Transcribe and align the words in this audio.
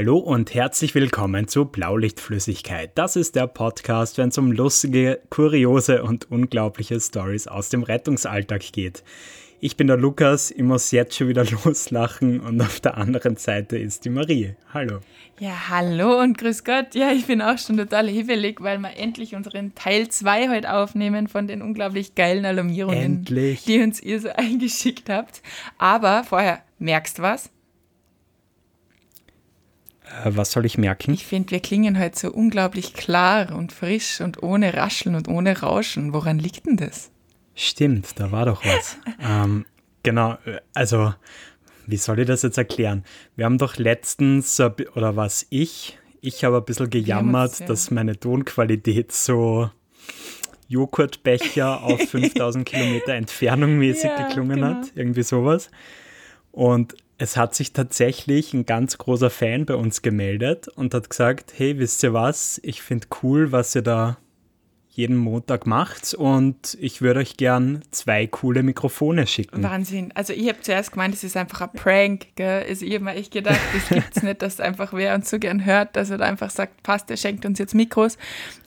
Hallo 0.00 0.16
und 0.16 0.54
herzlich 0.54 0.94
willkommen 0.94 1.46
zu 1.46 1.66
Blaulichtflüssigkeit. 1.66 2.92
Das 2.94 3.16
ist 3.16 3.36
der 3.36 3.46
Podcast, 3.46 4.16
wenn 4.16 4.30
es 4.30 4.38
um 4.38 4.50
lustige, 4.50 5.20
kuriose 5.28 6.02
und 6.02 6.30
unglaubliche 6.30 6.98
Stories 6.98 7.46
aus 7.46 7.68
dem 7.68 7.82
Rettungsalltag 7.82 8.62
geht. 8.72 9.04
Ich 9.60 9.76
bin 9.76 9.88
der 9.88 9.98
Lukas, 9.98 10.52
ich 10.52 10.62
muss 10.62 10.90
jetzt 10.90 11.16
schon 11.16 11.28
wieder 11.28 11.44
loslachen 11.64 12.40
und 12.40 12.62
auf 12.62 12.80
der 12.80 12.96
anderen 12.96 13.36
Seite 13.36 13.76
ist 13.76 14.06
die 14.06 14.08
Marie. 14.08 14.54
Hallo. 14.72 15.00
Ja, 15.38 15.68
hallo 15.68 16.18
und 16.18 16.38
grüß 16.38 16.64
Gott. 16.64 16.94
Ja, 16.94 17.12
ich 17.12 17.26
bin 17.26 17.42
auch 17.42 17.58
schon 17.58 17.76
total 17.76 18.08
hebelig, 18.08 18.62
weil 18.62 18.78
wir 18.78 18.96
endlich 18.96 19.34
unseren 19.34 19.74
Teil 19.74 20.08
2 20.08 20.48
heute 20.48 20.72
aufnehmen 20.72 21.28
von 21.28 21.46
den 21.46 21.60
unglaublich 21.60 22.14
geilen 22.14 22.46
Alarmierungen, 22.46 23.18
endlich. 23.18 23.64
die 23.64 23.82
uns 23.82 24.00
ihr 24.02 24.18
so 24.18 24.30
eingeschickt 24.34 25.10
habt. 25.10 25.42
Aber 25.76 26.24
vorher, 26.24 26.62
merkst 26.78 27.18
du 27.18 27.22
was? 27.22 27.50
Äh, 30.24 30.30
was 30.36 30.52
soll 30.52 30.66
ich 30.66 30.78
merken? 30.78 31.12
Ich 31.12 31.26
finde, 31.26 31.50
wir 31.52 31.60
klingen 31.60 31.98
heute 31.98 32.18
so 32.18 32.30
unglaublich 32.32 32.94
klar 32.94 33.54
und 33.54 33.72
frisch 33.72 34.20
und 34.20 34.42
ohne 34.42 34.74
Rascheln 34.74 35.14
und 35.14 35.28
ohne 35.28 35.60
Rauschen. 35.60 36.12
Woran 36.12 36.38
liegt 36.38 36.66
denn 36.66 36.76
das? 36.76 37.10
Stimmt, 37.54 38.18
da 38.18 38.32
war 38.32 38.46
doch 38.46 38.64
was. 38.64 38.96
ähm, 39.20 39.66
genau, 40.02 40.38
also 40.74 41.14
wie 41.86 41.96
soll 41.96 42.20
ich 42.20 42.26
das 42.26 42.42
jetzt 42.42 42.58
erklären? 42.58 43.04
Wir 43.36 43.44
haben 43.44 43.58
doch 43.58 43.76
letztens, 43.76 44.60
oder 44.60 45.16
was 45.16 45.46
ich, 45.50 45.98
ich 46.20 46.44
habe 46.44 46.58
ein 46.58 46.64
bisschen 46.64 46.90
gejammert, 46.90 47.60
ja. 47.60 47.66
dass 47.66 47.90
meine 47.90 48.18
Tonqualität 48.18 49.12
so 49.12 49.70
Joghurtbecher 50.68 51.82
auf 51.82 52.00
5000 52.00 52.64
Kilometer 52.64 53.14
Entfernung 53.14 53.78
mäßig 53.78 54.04
ja, 54.04 54.28
geklungen 54.28 54.60
genau. 54.60 54.66
hat, 54.68 54.92
irgendwie 54.94 55.22
sowas. 55.22 55.70
Und 56.52 56.94
es 57.20 57.36
hat 57.36 57.54
sich 57.54 57.74
tatsächlich 57.74 58.54
ein 58.54 58.64
ganz 58.64 58.96
großer 58.96 59.28
Fan 59.28 59.66
bei 59.66 59.74
uns 59.74 60.00
gemeldet 60.00 60.68
und 60.68 60.94
hat 60.94 61.10
gesagt, 61.10 61.52
hey, 61.54 61.78
wisst 61.78 62.02
ihr 62.02 62.14
was, 62.14 62.58
ich 62.64 62.80
finde 62.80 63.08
cool, 63.22 63.52
was 63.52 63.74
ihr 63.74 63.82
da 63.82 64.16
jeden 65.00 65.16
Montag 65.16 65.66
macht 65.66 66.14
und 66.14 66.76
ich 66.80 67.00
würde 67.02 67.20
euch 67.20 67.36
gern 67.36 67.82
zwei 67.90 68.26
coole 68.26 68.62
Mikrofone 68.62 69.26
schicken. 69.26 69.62
Wahnsinn. 69.62 70.12
Also 70.14 70.32
ich 70.32 70.48
habe 70.48 70.60
zuerst 70.60 70.92
gemeint, 70.92 71.14
es 71.14 71.24
ist 71.24 71.36
einfach 71.36 71.62
ein 71.62 71.72
Prank. 71.72 72.26
Gell? 72.36 72.64
Also 72.68 72.84
ich 72.84 72.94
habe 72.94 73.04
mir 73.04 73.14
echt 73.14 73.32
gedacht, 73.32 73.60
das 73.74 73.88
gibt 73.88 74.16
es 74.16 74.22
nicht, 74.22 74.42
dass 74.42 74.60
einfach 74.60 74.92
wer 74.92 75.14
uns 75.14 75.30
so 75.30 75.38
gern 75.38 75.64
hört, 75.64 75.96
dass 75.96 76.10
er 76.10 76.18
da 76.18 76.26
einfach 76.26 76.50
sagt, 76.50 76.82
passt, 76.82 77.10
er 77.10 77.16
schenkt 77.16 77.44
uns 77.46 77.58
jetzt 77.58 77.74
Mikros. 77.74 78.18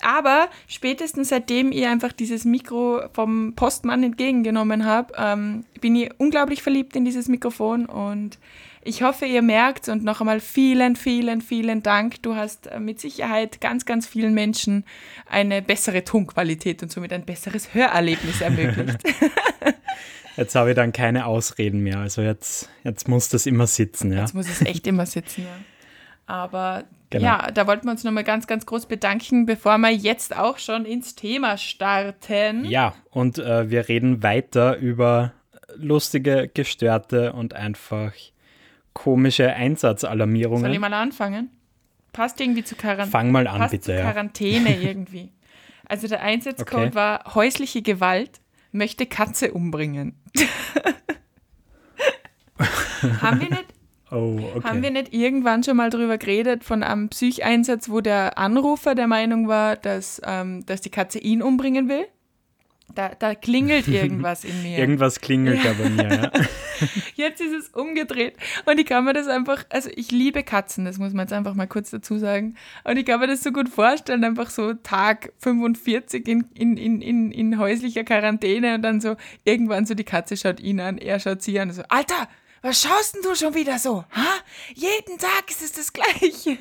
Aber 0.02 0.50
spätestens 0.68 1.30
seitdem 1.30 1.72
ich 1.72 1.86
einfach 1.86 2.12
dieses 2.12 2.46
Mikro 2.46 3.02
vom 3.14 3.54
Postmann 3.56 4.04
entgegengenommen 4.04 4.86
habe, 4.86 5.14
ähm, 5.18 5.66
bin 5.82 5.96
ich 5.96 6.10
unglaublich 6.18 6.64
verliebt 6.64 6.96
in 6.96 7.06
dieses 7.06 7.28
Mikrofon 7.28 7.86
und 7.86 8.40
ich 8.86 9.04
hoffe, 9.04 9.26
ihr 9.26 9.42
merkt 9.42 9.90
und 9.90 10.04
noch 10.04 10.20
einmal 10.22 10.40
vielen, 10.40 10.96
vielen, 10.96 11.42
vielen 11.42 11.84
Dank. 11.84 12.22
Du 12.22 12.36
hast 12.36 12.68
äh, 12.68 12.80
mit 12.80 13.00
Sicherheit 13.00 13.62
ganz, 13.62 13.86
ganz 13.86 14.08
vielen 14.08 14.34
Menschen 14.34 14.86
eine 15.26 15.62
bessere 15.62 16.04
Tonqualität 16.04 16.84
und 16.84 16.92
somit 16.92 17.14
ein 17.14 17.26
besseres 17.26 17.74
Hörerlebnis 17.74 18.42
ermöglicht. 18.42 19.00
Jetzt 20.38 20.56
habe 20.56 20.72
ich 20.72 20.76
dann 20.76 20.92
keine 20.92 21.26
Ausreden 21.26 21.82
mehr. 21.82 22.00
Also 22.00 22.22
jetzt, 22.22 22.70
jetzt 22.84 23.08
muss 23.08 23.30
das 23.30 23.46
immer 23.46 23.68
sitzen. 23.68 24.12
Ja? 24.12 24.22
Jetzt 24.22 24.34
muss 24.34 24.50
es 24.50 24.62
echt 24.62 24.88
immer 24.88 25.06
sitzen, 25.06 25.44
ja. 25.44 25.56
Aber 26.26 26.86
genau. 27.10 27.26
ja, 27.26 27.52
da 27.52 27.68
wollten 27.68 27.86
wir 27.86 27.92
uns 27.92 28.04
nochmal 28.04 28.24
ganz, 28.24 28.48
ganz 28.48 28.66
groß 28.66 28.88
bedanken, 28.88 29.46
bevor 29.46 29.78
wir 29.78 29.92
jetzt 29.92 30.36
auch 30.36 30.58
schon 30.58 30.86
ins 30.86 31.16
Thema 31.16 31.58
starten. 31.58 32.66
Ja, 32.66 32.96
und 33.12 33.38
äh, 33.38 33.70
wir 33.70 33.90
reden 33.90 34.24
weiter 34.24 34.78
über 34.78 35.34
lustige, 35.76 36.50
gestörte 36.52 37.34
und 37.34 37.54
einfach 37.54 38.14
komische 38.94 39.54
Einsatzalarmierungen. 39.54 40.62
Soll 40.62 40.74
ich 40.74 40.80
mal 40.80 40.94
anfangen? 40.94 41.50
Passt 42.12 42.40
irgendwie 42.40 42.64
zu 42.64 42.76
Quarantäne. 42.76 43.12
Fang 43.12 43.32
mal 43.32 43.48
an, 43.48 43.60
passt 43.60 43.72
bitte. 43.72 43.96
Zu 43.96 44.02
Quarantäne 44.02 44.80
irgendwie. 44.82 45.32
Also 45.86 46.08
der 46.08 46.22
Einsatzcode 46.22 46.88
okay. 46.88 46.96
war 46.96 47.36
häusliche 47.36 47.82
Gewalt, 47.82 48.40
möchte 48.72 49.06
Katze 49.06 49.52
umbringen. 49.52 50.16
haben, 53.22 53.42
wir 53.42 53.50
nicht, 53.50 53.66
oh, 54.12 54.40
okay. 54.56 54.68
haben 54.68 54.82
wir 54.82 54.92
nicht 54.92 55.14
irgendwann 55.14 55.64
schon 55.64 55.78
mal 55.78 55.90
drüber 55.90 56.18
geredet 56.18 56.64
von 56.64 56.84
einem 56.84 57.10
Psycheinsatz, 57.10 57.90
wo 57.90 58.00
der 58.02 58.38
Anrufer 58.38 58.96
der 58.96 59.08
Meinung 59.08 59.48
war, 59.48 59.76
dass, 59.76 60.22
ähm, 60.26 60.66
dass 60.66 60.82
die 60.82 60.90
Katze 60.90 61.20
ihn 61.20 61.42
umbringen 61.42 61.90
will? 61.90 62.06
Da, 62.96 63.12
da 63.18 63.36
klingelt 63.36 63.88
irgendwas 63.90 64.44
in 64.44 64.64
mir. 64.64 64.78
irgendwas 64.78 65.20
klingelt 65.20 65.64
ja. 65.64 65.74
da 65.74 65.84
bei 65.84 65.90
mir, 65.90 66.16
ja. 66.16 66.32
Jetzt 67.16 67.42
ist 67.42 67.54
es 67.54 67.70
umgedreht. 67.70 68.36
Und 68.66 68.80
ich 68.80 68.86
kann 68.86 69.06
mir 69.06 69.14
das 69.14 69.28
einfach, 69.28 69.64
also 69.70 69.90
ich 69.96 70.12
liebe 70.12 70.44
Katzen, 70.44 70.86
das 70.86 70.98
muss 70.98 71.14
man 71.14 71.26
jetzt 71.26 71.34
einfach 71.34 71.54
mal 71.54 71.68
kurz 71.68 71.92
dazu 71.92 72.18
sagen. 72.18 72.56
Und 72.84 72.98
ich 72.98 73.06
kann 73.06 73.20
mir 73.20 73.28
das 73.28 73.44
so 73.44 73.52
gut 73.52 73.70
vorstellen, 73.70 74.24
einfach 74.24 74.50
so 74.50 74.74
Tag 74.74 75.32
45 75.40 76.28
in, 76.28 76.46
in, 76.54 76.78
in, 76.78 77.02
in, 77.02 77.32
in 77.32 77.60
häuslicher 77.60 78.04
Quarantäne 78.04 78.76
und 78.76 78.82
dann 78.82 79.02
so 79.02 79.16
irgendwann 79.46 79.86
so 79.86 79.94
die 79.94 80.04
Katze 80.04 80.36
schaut 80.36 80.60
ihn 80.60 80.80
an, 80.80 80.98
er 80.98 81.20
schaut 81.20 81.42
sie 81.42 81.60
an 81.60 81.70
und 81.70 81.76
so, 81.76 81.84
Alter, 81.90 82.28
was 82.62 82.82
schaust 82.82 83.16
denn 83.16 83.22
du 83.24 83.36
schon 83.36 83.56
wieder 83.56 83.78
so? 83.78 84.06
Ha? 84.12 84.28
Jeden 84.74 85.18
Tag 85.18 85.50
ist 85.50 85.62
es 85.62 85.72
das 85.74 85.94
Gleiche. 85.94 86.58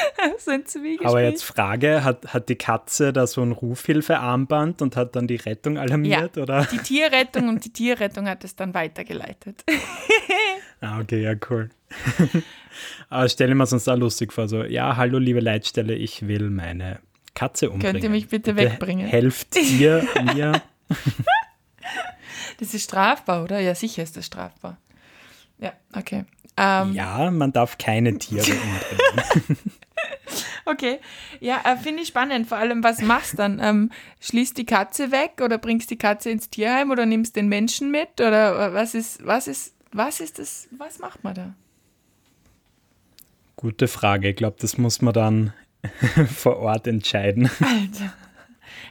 so 0.38 0.50
ein 0.50 0.64
Aber 1.04 1.22
jetzt 1.22 1.44
Frage, 1.44 2.04
hat, 2.04 2.32
hat 2.32 2.48
die 2.48 2.56
Katze 2.56 3.12
da 3.12 3.26
so 3.26 3.42
ein 3.42 3.52
Rufhilfearmband 3.52 4.82
und 4.82 4.96
hat 4.96 5.16
dann 5.16 5.26
die 5.26 5.36
Rettung 5.36 5.78
alarmiert? 5.78 6.36
Ja, 6.36 6.42
oder? 6.42 6.66
die 6.70 6.78
Tierrettung 6.78 7.48
und 7.48 7.64
die 7.64 7.72
Tierrettung 7.72 8.28
hat 8.28 8.44
es 8.44 8.56
dann 8.56 8.74
weitergeleitet. 8.74 9.64
ah, 10.80 11.00
okay, 11.00 11.22
ja, 11.22 11.34
cool. 11.50 11.70
Aber 13.08 13.28
stelle 13.28 13.54
mir 13.54 13.66
sonst 13.66 13.88
auch 13.88 13.96
lustig 13.96 14.32
vor, 14.32 14.48
so, 14.48 14.64
ja, 14.64 14.96
hallo 14.96 15.18
liebe 15.18 15.40
Leitstelle, 15.40 15.94
ich 15.94 16.26
will 16.26 16.50
meine 16.50 17.00
Katze 17.34 17.70
umbringen. 17.70 17.94
Könnt 17.94 18.04
ihr 18.04 18.10
mich 18.10 18.28
bitte, 18.28 18.54
bitte 18.54 18.72
wegbringen? 18.72 19.06
Helft 19.06 19.56
ihr 19.56 20.06
mir? 20.34 20.62
das 22.58 22.74
ist 22.74 22.84
strafbar, 22.84 23.44
oder? 23.44 23.60
Ja, 23.60 23.74
sicher 23.74 24.02
ist 24.02 24.16
das 24.16 24.26
strafbar. 24.26 24.78
Ja, 25.58 25.72
okay. 25.94 26.24
Ähm, 26.56 26.94
ja, 26.94 27.30
man 27.30 27.52
darf 27.52 27.78
keine 27.78 28.18
Tiere 28.18 28.52
umbringen. 28.52 29.58
okay, 30.64 30.98
ja, 31.40 31.60
äh, 31.64 31.76
finde 31.76 32.02
ich 32.02 32.08
spannend. 32.08 32.46
Vor 32.46 32.58
allem, 32.58 32.82
was 32.84 33.00
machst 33.00 33.34
du 33.34 33.36
dann? 33.38 33.60
Ähm, 33.60 33.90
schließt 34.20 34.56
die 34.56 34.66
Katze 34.66 35.10
weg 35.10 35.40
oder 35.42 35.58
bringst 35.58 35.90
die 35.90 35.98
Katze 35.98 36.30
ins 36.30 36.50
Tierheim 36.50 36.90
oder 36.90 37.06
nimmst 37.06 37.36
den 37.36 37.48
Menschen 37.48 37.90
mit? 37.90 38.20
Oder 38.20 38.68
äh, 38.68 38.74
was 38.74 38.94
ist, 38.94 39.24
was 39.26 39.48
ist, 39.48 39.74
was 39.92 40.20
ist 40.20 40.38
das, 40.38 40.68
was 40.76 40.98
macht 40.98 41.24
man 41.24 41.34
da? 41.34 41.54
Gute 43.56 43.88
Frage. 43.88 44.30
Ich 44.30 44.36
glaube, 44.36 44.56
das 44.60 44.78
muss 44.78 45.02
man 45.02 45.14
dann 45.14 45.52
vor 46.34 46.58
Ort 46.58 46.86
entscheiden. 46.86 47.50
Alter. 47.60 48.12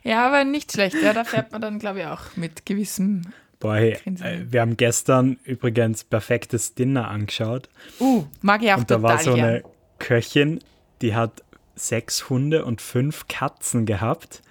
Ja, 0.03 0.27
aber 0.27 0.43
nicht 0.43 0.71
schlecht. 0.71 0.95
Ja, 1.01 1.13
da 1.13 1.23
fährt 1.23 1.51
man 1.51 1.61
dann, 1.61 1.79
glaube 1.79 1.99
ich, 1.99 2.05
auch 2.05 2.35
mit 2.35 2.65
gewissem 2.65 3.23
Boah, 3.61 3.75
hey, 3.75 3.95
äh, 4.05 4.39
wir 4.49 4.61
haben 4.61 4.75
gestern 4.75 5.37
übrigens 5.43 6.03
perfektes 6.03 6.73
Dinner 6.73 7.07
angeschaut. 7.07 7.69
Uh, 7.99 8.25
mag 8.41 8.63
ich 8.63 8.73
auch 8.73 8.77
Und 8.77 8.89
da 8.89 9.03
war 9.03 9.19
so 9.19 9.33
eine 9.33 9.61
Köchin, 9.99 10.59
die 11.01 11.15
hat 11.15 11.43
sechs 11.75 12.29
Hunde 12.29 12.65
und 12.65 12.81
fünf 12.81 13.27
Katzen 13.27 13.85
gehabt. 13.85 14.41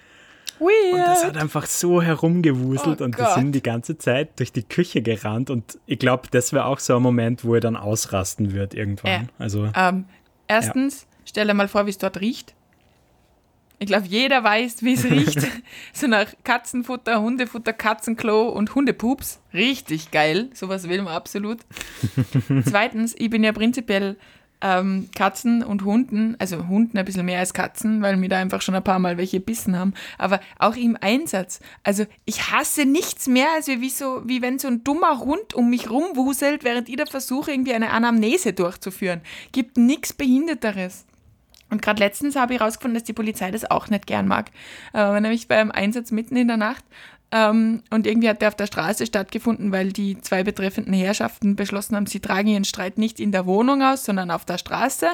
Weird. 0.59 0.93
Und 0.93 0.99
das 0.99 1.25
hat 1.25 1.37
einfach 1.39 1.67
so 1.67 2.03
herumgewuselt 2.03 3.01
oh 3.01 3.05
und 3.05 3.17
Gott. 3.17 3.29
die 3.29 3.41
sind 3.41 3.53
die 3.53 3.63
ganze 3.63 3.97
Zeit 3.97 4.39
durch 4.39 4.53
die 4.53 4.63
Küche 4.63 5.01
gerannt. 5.01 5.49
Und 5.49 5.79
ich 5.87 5.99
glaube, 5.99 6.29
das 6.31 6.53
wäre 6.53 6.67
auch 6.67 6.79
so 6.79 6.97
ein 6.97 7.03
Moment, 7.03 7.45
wo 7.45 7.55
er 7.55 7.61
dann 7.61 7.77
ausrasten 7.77 8.53
wird 8.53 8.75
irgendwann. 8.75 9.11
Äh, 9.11 9.27
also, 9.39 9.71
ähm, 9.75 10.05
erstens, 10.49 11.03
ja. 11.03 11.07
stell 11.25 11.47
dir 11.47 11.55
mal 11.55 11.69
vor, 11.69 11.87
wie 11.87 11.91
es 11.91 11.99
dort 11.99 12.21
riecht. 12.21 12.55
Ich 13.79 13.87
glaube, 13.87 14.07
jeder 14.07 14.45
weiß, 14.45 14.83
wie 14.83 14.93
es 14.93 15.05
riecht. 15.11 15.39
so 15.95 16.07
nach 16.07 16.27
Katzenfutter, 16.45 17.23
Hundefutter, 17.23 17.73
Katzenklo 17.73 18.51
und 18.51 18.75
Hundepups. 18.75 19.41
Richtig 19.55 20.11
geil. 20.11 20.51
Sowas 20.53 20.91
will 20.91 21.01
man 21.01 21.15
absolut. 21.15 21.61
Zweitens, 22.67 23.15
ich 23.17 23.31
bin 23.31 23.43
ja 23.43 23.53
prinzipiell 23.53 24.19
ähm, 24.61 25.09
Katzen 25.15 25.63
und 25.63 25.85
Hunden, 25.85 26.37
also 26.39 26.69
Hunden 26.69 26.99
ein 26.99 27.05
bisschen 27.05 27.25
mehr 27.25 27.41
als 27.41 27.55
Katzen, 27.55 28.03
weil 28.03 28.17
mir 28.17 28.29
da 28.29 28.39
einfach 28.39 28.63
schon 28.63 28.75
ein 28.75 28.85
paar 28.85 28.99
Mal 28.99 29.17
welche 29.17 29.41
bissen 29.41 29.79
haben, 29.79 29.95
aber 30.19 30.41
auch 30.59 30.77
im 30.77 30.97
Einsatz. 31.01 31.61
Also 31.83 32.07
ich 32.25 32.51
hasse 32.51 32.85
nichts 32.85 33.27
mehr, 33.27 33.49
als 33.55 33.69
wie, 33.69 33.91
so, 33.91 34.23
wie 34.25 34.43
wenn 34.43 34.59
so 34.59 34.69
ein 34.69 34.85
dummer 34.85 35.21
Hund 35.21 35.55
um 35.55 35.71
mich 35.71 35.91
rumwuselt, 35.91 36.65
während 36.65 36.89
ich 36.89 36.97
da 36.97 37.07
versuche, 37.07 37.53
irgendwie 37.53 37.75
eine 37.75 37.91
Anamnese 37.91 38.53
durchzuführen. 38.53 39.21
Gibt 39.53 39.77
nichts 39.77 40.13
Behinderteres. 40.13 41.05
Und 41.71 41.83
gerade 41.83 42.01
letztens 42.01 42.37
habe 42.37 42.55
ich 42.55 42.61
herausgefunden, 42.61 42.95
dass 42.95 43.05
die 43.05 43.13
Polizei 43.13 43.51
das 43.51 43.71
auch 43.71 43.89
nicht 43.89 44.07
gern 44.07 44.27
mag. 44.27 44.51
Äh, 44.93 45.21
nämlich 45.21 45.47
beim 45.47 45.71
Einsatz 45.71 46.11
mitten 46.11 46.37
in 46.37 46.49
der 46.49 46.57
Nacht. 46.57 46.85
Ähm, 47.33 47.83
und 47.91 48.07
irgendwie 48.07 48.29
hat 48.29 48.43
der 48.43 48.49
auf 48.49 48.57
der 48.57 48.67
Straße 48.67 49.07
stattgefunden, 49.07 49.71
weil 49.71 49.93
die 49.93 50.21
zwei 50.21 50.43
betreffenden 50.43 50.95
Herrschaften 50.95 51.55
beschlossen 51.55 51.97
haben, 51.97 52.07
sie 52.07 52.21
tragen 52.21 52.49
ihren 52.49 52.65
Streit 52.65 52.99
nicht 52.99 53.21
in 53.21 53.31
der 53.31 53.47
Wohnung 53.47 53.83
aus, 53.83 54.05
sondern 54.05 54.31
auf 54.31 54.45
der 54.45 54.59
Straße. 54.59 55.09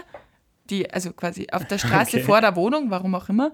Die, 0.70 0.90
also 0.90 1.12
quasi 1.12 1.48
auf 1.52 1.64
der 1.66 1.78
Straße 1.78 2.16
okay. 2.18 2.24
vor 2.24 2.40
der 2.40 2.56
Wohnung, 2.56 2.90
warum 2.90 3.14
auch 3.14 3.28
immer. 3.28 3.52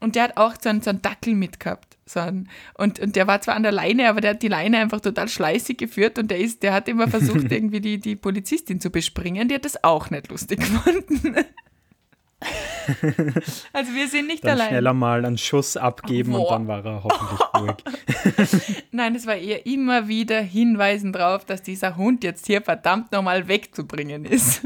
Und 0.00 0.16
der 0.16 0.24
hat 0.24 0.36
auch 0.38 0.54
so 0.60 0.70
einen, 0.70 0.80
so 0.80 0.90
einen 0.90 1.02
Dackel 1.02 1.34
mitgehabt. 1.34 1.98
So 2.06 2.20
ein, 2.20 2.48
und, 2.74 2.98
und 2.98 3.14
der 3.16 3.26
war 3.26 3.40
zwar 3.42 3.54
an 3.54 3.62
der 3.62 3.70
Leine, 3.70 4.08
aber 4.08 4.20
der 4.20 4.30
hat 4.30 4.42
die 4.42 4.48
Leine 4.48 4.78
einfach 4.78 5.00
total 5.00 5.28
schleißig 5.28 5.76
geführt 5.76 6.18
und 6.18 6.30
der 6.30 6.38
ist, 6.38 6.62
der 6.62 6.72
hat 6.72 6.88
immer 6.88 7.06
versucht, 7.06 7.52
irgendwie 7.52 7.80
die, 7.80 7.98
die 7.98 8.16
Polizistin 8.16 8.80
zu 8.80 8.90
bespringen. 8.90 9.48
Die 9.48 9.54
hat 9.54 9.64
das 9.66 9.84
auch 9.84 10.10
nicht 10.10 10.28
lustig 10.28 10.60
gefunden. 10.60 11.36
also 13.72 13.92
wir 13.92 14.08
sind 14.08 14.26
nicht 14.26 14.44
dann 14.44 14.52
allein. 14.52 14.68
schneller 14.68 14.94
mal 14.94 15.24
einen 15.24 15.38
Schuss 15.38 15.76
abgeben 15.76 16.32
Boah. 16.32 16.40
und 16.40 16.50
dann 16.50 16.68
war 16.68 16.84
er 16.84 17.04
hoffentlich 17.04 17.40
ruhig. 17.54 18.84
Nein, 18.90 19.14
es 19.14 19.26
war 19.26 19.36
eher 19.36 19.66
immer 19.66 20.08
wieder 20.08 20.40
Hinweisen 20.40 21.12
darauf, 21.12 21.44
dass 21.44 21.62
dieser 21.62 21.96
Hund 21.96 22.24
jetzt 22.24 22.46
hier 22.46 22.62
verdammt 22.62 23.12
nochmal 23.12 23.48
wegzubringen 23.48 24.24
ist. 24.24 24.62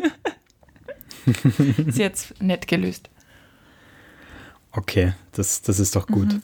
ist 1.86 1.98
jetzt 1.98 2.40
nett 2.40 2.68
gelöst. 2.68 3.10
Okay, 4.72 5.12
das, 5.32 5.62
das 5.62 5.78
ist 5.80 5.96
doch 5.96 6.06
gut. 6.06 6.32
Mhm. 6.32 6.42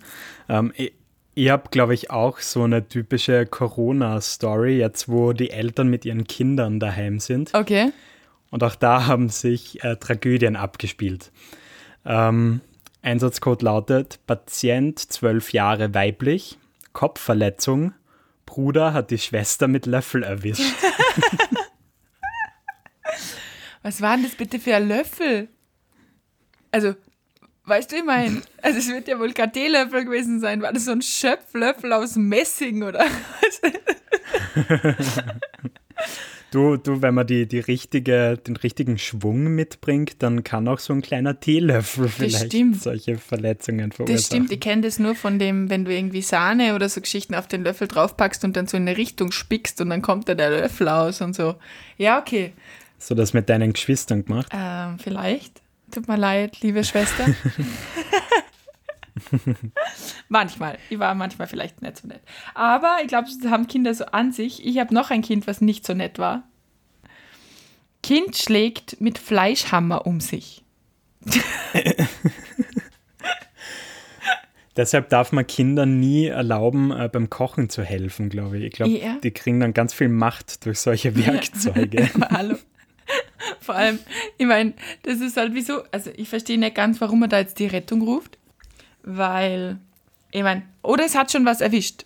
Ähm, 0.49 0.73
ich 0.77 0.93
ich 1.35 1.49
habe, 1.49 1.69
glaube 1.71 1.95
ich, 1.95 2.11
auch 2.11 2.39
so 2.39 2.65
eine 2.65 2.87
typische 2.87 3.47
Corona-Story, 3.47 4.79
jetzt 4.79 5.09
wo 5.09 5.33
die 5.33 5.51
Eltern 5.51 5.89
mit 5.89 6.05
ihren 6.05 6.25
Kindern 6.25 6.81
daheim 6.81 7.21
sind. 7.21 7.55
Okay. 7.55 7.93
Und 8.51 8.65
auch 8.65 8.75
da 8.75 9.07
haben 9.07 9.29
sich 9.29 9.83
äh, 9.85 9.97
Tragödien 9.97 10.57
abgespielt. 10.57 11.31
Ähm, 12.05 12.61
Einsatzcode 13.03 13.63
lautet: 13.63 14.19
Patient 14.27 14.99
12 14.99 15.53
Jahre 15.53 15.95
weiblich, 15.95 16.59
Kopfverletzung, 16.93 17.95
Bruder 18.51 18.93
hat 18.93 19.11
die 19.13 19.19
Schwester 19.19 19.69
mit 19.69 19.87
Löffel 19.87 20.25
erwischt. 20.25 20.63
Was 23.83 24.03
war 24.03 24.17
denn 24.17 24.25
das 24.25 24.35
bitte 24.35 24.59
für 24.59 24.75
ein 24.75 24.89
Löffel? 24.89 25.49
Also, 26.71 26.95
weißt 27.65 27.93
du, 27.93 27.97
ich 27.97 28.05
meine, 28.05 28.43
also 28.61 28.79
es 28.79 28.89
wird 28.89 29.09
ja 29.09 29.19
wohl 29.19 29.33
kein 29.33 29.53
Teelöffel 29.53 30.05
gewesen 30.05 30.41
sein. 30.41 30.61
War 30.61 30.73
das 30.73 30.85
so 30.85 30.91
ein 30.91 31.01
Schöpflöffel 31.01 31.93
aus 31.93 32.17
Messing 32.17 32.83
oder 32.83 33.07
was? 33.07 33.61
Du, 36.51 36.77
du, 36.77 37.01
wenn 37.01 37.15
man 37.15 37.27
die, 37.27 37.47
die 37.47 37.61
richtige, 37.61 38.37
den 38.37 38.57
richtigen 38.57 38.99
Schwung 38.99 39.55
mitbringt, 39.55 40.17
dann 40.19 40.43
kann 40.43 40.67
auch 40.67 40.81
so 40.81 40.93
ein 40.93 41.01
kleiner 41.01 41.39
Teelöffel 41.39 42.09
vielleicht 42.09 42.53
solche 42.81 43.19
Verletzungen 43.19 43.93
verursachen. 43.93 44.17
Das 44.17 44.27
stimmt, 44.27 44.53
ich 44.53 44.61
kenne 44.61 44.83
das 44.83 44.99
nur 44.99 45.15
von 45.15 45.39
dem, 45.39 45.71
wenn 45.71 45.85
du 45.85 45.95
irgendwie 45.95 46.23
Sahne 46.23 46.75
oder 46.75 46.89
so 46.89 47.01
Geschichten 47.01 47.37
auf 47.37 47.47
den 47.47 47.63
Löffel 47.63 47.87
draufpackst 47.87 48.45
und 48.45 48.57
dann 48.57 48.67
so 48.67 48.77
in 48.77 48.89
eine 48.89 48.97
Richtung 48.97 49.31
spickst 49.31 49.81
und 49.81 49.91
dann 49.91 50.03
kommt 50.03 50.29
da 50.29 50.35
der 50.35 50.51
Löffel 50.51 50.89
aus 50.89 51.21
und 51.21 51.37
so. 51.37 51.55
Ja, 51.97 52.19
okay. 52.19 52.53
So 52.99 53.15
das 53.15 53.33
mit 53.33 53.49
deinen 53.49 53.73
Geschwistern 53.73 54.25
gemacht? 54.25 54.51
Ähm, 54.53 54.99
vielleicht. 54.99 55.63
Tut 55.93 56.09
mir 56.09 56.17
leid, 56.17 56.61
liebe 56.63 56.83
Schwester. 56.85 57.27
manchmal. 60.29 60.79
Ich 60.89 60.99
war 60.99 61.15
manchmal 61.15 61.49
vielleicht 61.49 61.83
nicht 61.83 61.99
so 61.99 62.09
nett. 62.09 62.23
Aber 62.55 62.99
ich 63.03 63.09
glaube, 63.09 63.29
das 63.29 63.51
haben 63.51 63.67
Kinder 63.67 63.95
so 63.95 64.07
an 64.07 64.33
sich. 64.33 64.65
Ich 64.67 64.79
habe 64.79 64.95
noch 64.95 65.11
ein 65.11 65.23
Kind, 65.23 65.47
was 65.47 65.61
nicht 65.61 65.87
so 65.87 65.95
nett 65.95 66.19
war. 66.19 66.45
Kind 68.03 68.37
schlägt 68.37 69.01
mit 69.01 69.19
Fleischhammer 69.19 70.07
um 70.07 70.21
sich. 70.21 70.65
Deshalb 74.77 75.09
darf 75.11 75.33
man 75.33 75.47
Kindern 75.47 75.99
nie 76.01 76.27
erlauben, 76.27 76.91
äh, 76.93 77.11
beim 77.13 77.29
Kochen 77.29 77.69
zu 77.69 77.83
helfen, 77.83 78.31
glaube 78.31 78.59
ich. 78.59 78.65
Ich 78.65 78.73
glaube, 78.73 78.93
ja. 78.93 79.17
die 79.23 79.33
kriegen 79.33 79.61
dann 79.61 79.75
ganz 79.75 79.93
viel 79.93 80.09
Macht 80.09 80.65
durch 80.65 80.79
solche 80.79 81.17
Werkzeuge. 81.17 82.09
Hallo. 82.31 82.57
Vor 83.61 83.75
allem, 83.75 83.99
ich 84.39 84.47
meine, 84.47 84.73
das 85.03 85.21
ist 85.21 85.37
halt 85.37 85.55
wieso, 85.55 85.83
also 85.91 86.11
ich 86.17 86.29
verstehe 86.29 86.59
nicht 86.59 86.75
ganz, 86.75 87.01
warum 87.01 87.21
man 87.21 87.29
da 87.29 87.41
jetzt 87.41 87.59
die 87.59 87.67
Rettung 87.67 88.03
ruft 88.03 88.39
weil, 89.03 89.79
ich 90.31 90.43
meine, 90.43 90.63
oder 90.83 91.05
es 91.05 91.17
hat 91.17 91.31
schon 91.31 91.45
was 91.45 91.61
erwischt. 91.61 92.05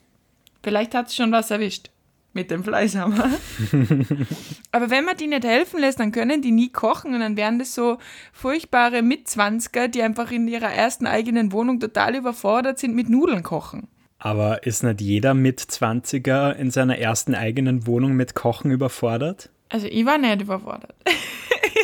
Vielleicht 0.63 0.95
hat 0.95 1.09
es 1.09 1.17
schon 1.17 1.33
was 1.33 1.51
erwischt 1.51 1.91
mit 2.35 2.51
dem 2.51 2.65
Fleischhammer. 2.65 3.31
Aber 4.73 4.91
wenn 4.91 5.05
man 5.05 5.17
die 5.17 5.29
nicht 5.29 5.45
helfen 5.45 5.81
lässt, 5.81 6.01
dann 6.01 6.13
können 6.13 6.43
die 6.43 6.51
nie 6.51 6.69
kochen 6.69 7.15
und 7.15 7.21
dann 7.21 7.37
werden 7.37 7.59
das 7.59 7.75
so 7.75 7.99
furchtbare 8.33 9.03
Mitzwanziger, 9.03 9.89
die 9.89 10.03
einfach 10.03 10.31
in 10.31 10.49
ihrer 10.49 10.71
ersten 10.71 11.07
eigenen 11.07 11.53
Wohnung 11.53 11.81
total 11.81 12.17
überfordert 12.17 12.79
sind 12.79 12.95
mit 12.95 13.09
Nudeln 13.09 13.43
kochen. 13.43 13.89
Aber 14.19 14.67
ist 14.67 14.83
nicht 14.83 15.01
jeder 15.01 15.35
Mitzwanziger 15.35 16.57
in 16.57 16.71
seiner 16.71 16.99
ersten 16.99 17.35
eigenen 17.35 17.87
Wohnung 17.87 18.15
mit 18.15 18.35
Kochen 18.35 18.71
überfordert? 18.71 19.51
Also 19.69 19.87
ich 19.87 20.05
war 20.05 20.19
nicht 20.19 20.43
überfordert. 20.43 20.95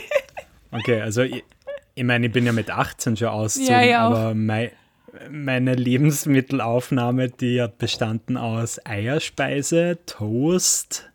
okay, 0.72 1.00
also 1.00 1.22
ich, 1.22 1.44
ich 1.94 2.04
meine, 2.04 2.26
ich 2.26 2.32
bin 2.32 2.46
ja 2.46 2.52
mit 2.52 2.70
18 2.70 3.16
schon 3.16 3.28
ausgezogen, 3.28 3.74
ja, 3.74 3.82
ja 3.82 4.00
aber 4.00 4.34
mein, 4.34 4.70
meine 5.30 5.74
Lebensmittelaufnahme, 5.74 7.28
die 7.28 7.60
hat 7.60 7.78
bestanden 7.78 8.36
aus 8.36 8.84
Eierspeise, 8.84 9.98
Toast, 10.06 11.10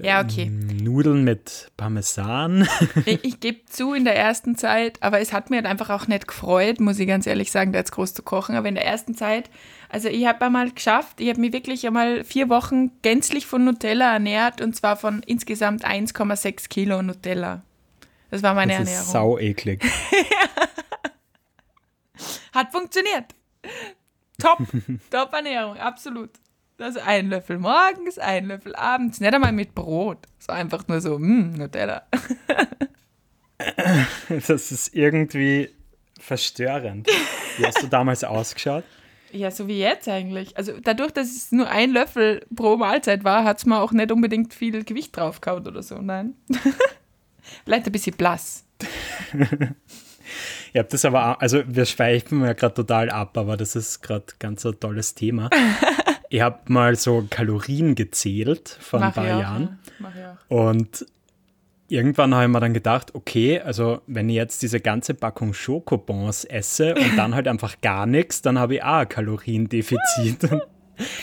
ja, 0.00 0.20
okay. 0.20 0.44
Ähm, 0.44 0.76
Nudeln 0.76 1.24
mit 1.24 1.70
Parmesan. 1.76 2.68
Ich, 3.04 3.24
ich 3.24 3.40
gebe 3.40 3.64
zu, 3.66 3.94
in 3.94 4.04
der 4.04 4.16
ersten 4.16 4.56
Zeit, 4.56 5.02
aber 5.02 5.20
es 5.20 5.32
hat 5.32 5.50
mir 5.50 5.56
halt 5.56 5.66
einfach 5.66 5.90
auch 5.90 6.06
nicht 6.06 6.28
gefreut, 6.28 6.80
muss 6.80 6.98
ich 6.98 7.08
ganz 7.08 7.26
ehrlich 7.26 7.50
sagen, 7.50 7.72
da 7.72 7.78
jetzt 7.78 7.92
groß 7.92 8.14
zu 8.14 8.22
kochen. 8.22 8.54
Aber 8.54 8.68
in 8.68 8.74
der 8.74 8.86
ersten 8.86 9.14
Zeit, 9.14 9.50
also 9.88 10.08
ich 10.08 10.26
habe 10.26 10.44
einmal 10.44 10.70
geschafft, 10.70 11.20
ich 11.20 11.28
habe 11.28 11.40
mich 11.40 11.52
wirklich 11.52 11.86
einmal 11.86 12.22
vier 12.24 12.48
Wochen 12.48 12.92
gänzlich 13.02 13.46
von 13.46 13.64
Nutella 13.64 14.12
ernährt 14.12 14.60
und 14.60 14.76
zwar 14.76 14.96
von 14.96 15.22
insgesamt 15.26 15.84
1,6 15.84 16.68
Kilo 16.68 17.02
Nutella. 17.02 17.62
Das 18.30 18.42
war 18.42 18.54
meine 18.54 18.72
das 18.72 18.80
Ernährung. 18.80 19.02
Ist 19.06 19.12
sau 19.12 19.38
eklig. 19.38 19.84
Hat 22.52 22.72
funktioniert. 22.72 23.34
Top, 24.40 24.58
top 25.10 25.32
Ernährung, 25.32 25.76
absolut. 25.78 26.30
Also 26.78 27.00
ein 27.00 27.28
Löffel 27.28 27.58
morgens, 27.58 28.18
ein 28.18 28.46
Löffel 28.46 28.76
abends, 28.76 29.20
nicht 29.20 29.34
einmal 29.34 29.52
mit 29.52 29.74
Brot. 29.74 30.26
So 30.38 30.52
einfach 30.52 30.86
nur 30.86 31.00
so, 31.00 31.18
mh, 31.18 31.56
Nutella. 31.58 32.06
das 34.28 34.48
ist 34.48 34.94
irgendwie 34.94 35.70
verstörend. 36.20 37.08
Wie 37.56 37.66
hast 37.66 37.82
du 37.82 37.88
damals 37.88 38.22
ausgeschaut? 38.22 38.84
Ja, 39.32 39.50
so 39.50 39.68
wie 39.68 39.78
jetzt 39.78 40.08
eigentlich. 40.08 40.56
Also 40.56 40.78
dadurch, 40.80 41.12
dass 41.12 41.28
es 41.28 41.52
nur 41.52 41.68
ein 41.68 41.90
Löffel 41.90 42.46
pro 42.54 42.76
Mahlzeit 42.76 43.24
war, 43.24 43.44
hat 43.44 43.58
es 43.58 43.66
mir 43.66 43.80
auch 43.80 43.92
nicht 43.92 44.10
unbedingt 44.10 44.54
viel 44.54 44.84
Gewicht 44.84 45.16
drauf 45.16 45.40
gehauen 45.40 45.66
oder 45.66 45.82
so, 45.82 46.00
nein. 46.00 46.34
Vielleicht 47.64 47.86
ein 47.86 47.92
bisschen 47.92 48.16
blass. 48.16 48.64
Ich 50.72 50.78
habe 50.78 50.88
das 50.90 51.04
aber, 51.04 51.40
also 51.40 51.62
wir 51.66 51.84
schweifen 51.84 52.42
ja 52.42 52.52
gerade 52.52 52.74
total 52.74 53.10
ab, 53.10 53.36
aber 53.36 53.56
das 53.56 53.76
ist 53.76 54.02
gerade 54.02 54.24
ganz 54.38 54.64
ein 54.66 54.78
tolles 54.78 55.14
Thema. 55.14 55.50
ich 56.28 56.40
habe 56.40 56.60
mal 56.68 56.96
so 56.96 57.26
Kalorien 57.28 57.94
gezählt 57.94 58.76
vor 58.80 59.00
Mach 59.00 59.08
ein 59.08 59.12
paar 59.14 59.26
Jahren. 59.26 59.78
Ja. 60.00 60.38
Und 60.48 61.06
irgendwann 61.88 62.34
habe 62.34 62.44
ich 62.44 62.50
mir 62.50 62.60
dann 62.60 62.74
gedacht, 62.74 63.14
okay, 63.14 63.60
also 63.60 64.02
wenn 64.06 64.28
ich 64.28 64.36
jetzt 64.36 64.62
diese 64.62 64.80
ganze 64.80 65.14
Packung 65.14 65.54
Schokobons 65.54 66.44
esse 66.44 66.94
und 66.94 67.16
dann 67.16 67.34
halt 67.34 67.48
einfach 67.48 67.80
gar 67.80 68.06
nichts, 68.06 68.42
dann 68.42 68.58
habe 68.58 68.76
ich 68.76 68.82
auch 68.82 68.98
ein 68.98 69.08
Kaloriendefizit. 69.08 70.48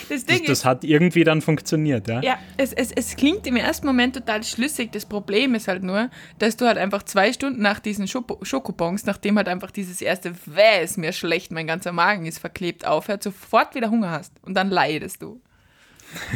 Das, 0.09 0.25
Ding 0.25 0.39
das, 0.39 0.47
das 0.47 0.59
ist, 0.59 0.65
hat 0.65 0.83
irgendwie 0.83 1.23
dann 1.23 1.41
funktioniert, 1.41 2.07
ja? 2.07 2.21
Ja, 2.21 2.37
es, 2.57 2.73
es, 2.73 2.91
es 2.91 3.15
klingt 3.15 3.45
im 3.47 3.55
ersten 3.55 3.85
Moment 3.85 4.15
total 4.15 4.43
schlüssig. 4.43 4.91
Das 4.91 5.05
Problem 5.05 5.55
ist 5.55 5.67
halt 5.67 5.83
nur, 5.83 6.09
dass 6.39 6.57
du 6.57 6.65
halt 6.65 6.77
einfach 6.77 7.03
zwei 7.03 7.33
Stunden 7.33 7.61
nach 7.61 7.79
diesen 7.79 8.07
Schokobons, 8.07 9.05
nachdem 9.05 9.37
halt 9.37 9.47
einfach 9.49 9.71
dieses 9.71 10.01
erste 10.01 10.33
Wäh, 10.45 10.83
ist 10.83 10.97
mir 10.97 11.11
schlecht, 11.11 11.51
mein 11.51 11.67
ganzer 11.67 11.91
Magen 11.91 12.25
ist 12.25 12.39
verklebt, 12.39 12.85
aufhört, 12.85 13.23
sofort 13.23 13.75
wieder 13.75 13.89
Hunger 13.89 14.11
hast. 14.11 14.33
Und 14.43 14.53
dann 14.55 14.69
leidest 14.69 15.21
du. 15.21 15.41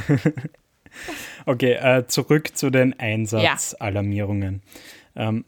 okay, 1.45 1.73
äh, 1.73 2.05
zurück 2.07 2.57
zu 2.57 2.69
den 2.69 2.99
Einsatzalarmierungen. 2.99 4.61
Ja. 5.15 5.29
Ähm, 5.29 5.45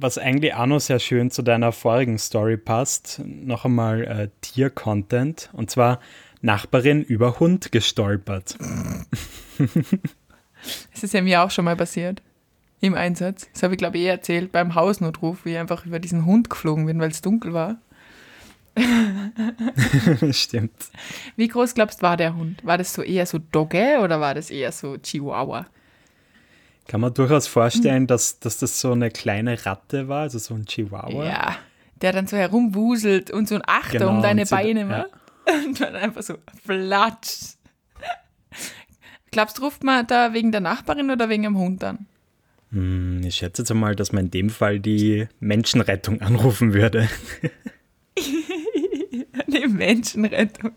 was 0.00 0.18
eigentlich 0.18 0.54
auch 0.54 0.66
noch 0.66 0.80
sehr 0.80 0.98
schön 0.98 1.30
zu 1.30 1.42
deiner 1.42 1.72
vorigen 1.72 2.18
Story 2.18 2.56
passt, 2.56 3.20
noch 3.24 3.64
einmal 3.64 4.04
äh, 4.04 4.28
Tier-Content. 4.40 5.50
Und 5.52 5.70
zwar 5.70 6.00
Nachbarin 6.40 7.02
über 7.02 7.40
Hund 7.40 7.72
gestolpert. 7.72 8.56
Das 10.92 11.04
ist 11.04 11.14
ja 11.14 11.22
mir 11.22 11.42
auch 11.42 11.52
schon 11.52 11.64
mal 11.64 11.76
passiert. 11.76 12.20
Im 12.80 12.94
Einsatz. 12.94 13.48
Das 13.52 13.62
habe 13.62 13.74
ich, 13.74 13.78
glaube 13.78 13.96
ich, 13.96 14.04
eh 14.04 14.08
erzählt 14.08 14.50
beim 14.50 14.74
Hausnotruf, 14.74 15.44
wie 15.44 15.52
ich 15.52 15.58
einfach 15.58 15.86
über 15.86 16.00
diesen 16.00 16.26
Hund 16.26 16.50
geflogen 16.50 16.86
bin, 16.86 16.98
weil 16.98 17.12
es 17.12 17.22
dunkel 17.22 17.52
war. 17.52 17.76
Stimmt. 20.32 20.72
Wie 21.36 21.46
groß 21.48 21.74
glaubst 21.74 22.00
du, 22.00 22.02
war 22.02 22.16
der 22.16 22.34
Hund? 22.34 22.64
War 22.64 22.76
das 22.76 22.92
so 22.92 23.02
eher 23.02 23.26
so 23.26 23.38
Dogge 23.38 24.00
oder 24.02 24.20
war 24.20 24.34
das 24.34 24.50
eher 24.50 24.72
so 24.72 24.96
Chihuahua? 24.98 25.66
Kann 26.88 27.02
man 27.02 27.12
durchaus 27.12 27.46
vorstellen, 27.46 28.06
dass, 28.06 28.40
dass 28.40 28.56
das 28.56 28.80
so 28.80 28.92
eine 28.92 29.10
kleine 29.10 29.64
Ratte 29.66 30.08
war, 30.08 30.22
also 30.22 30.38
so 30.38 30.54
ein 30.54 30.64
Chihuahua. 30.64 31.26
Ja, 31.26 31.56
der 32.00 32.12
dann 32.12 32.26
so 32.26 32.36
herumwuselt 32.36 33.30
und 33.30 33.46
so 33.46 33.56
ein 33.56 33.62
Achter 33.66 33.98
genau, 33.98 34.16
um 34.16 34.22
deine 34.22 34.46
Beine 34.46 34.88
war. 34.88 34.98
Ja. 34.98 35.06
Und 35.64 35.80
dann 35.80 35.96
einfach 35.96 36.22
so 36.22 36.34
flatsch. 36.66 37.54
Glaubst 39.30 39.56
du, 39.56 39.62
ruft 39.62 39.82
man 39.82 40.06
da 40.06 40.34
wegen 40.34 40.52
der 40.52 40.60
Nachbarin 40.60 41.10
oder 41.10 41.30
wegen 41.30 41.42
dem 41.44 41.56
Hund 41.56 41.82
dann? 41.82 42.06
Hm, 42.70 43.22
ich 43.24 43.36
schätze 43.36 43.62
jetzt 43.62 43.72
mal, 43.72 43.96
dass 43.96 44.12
man 44.12 44.26
in 44.26 44.30
dem 44.30 44.50
Fall 44.50 44.78
die 44.78 45.26
Menschenrettung 45.40 46.20
anrufen 46.20 46.74
würde. 46.74 47.08
die 49.46 49.68
Menschenrettung. 49.68 50.72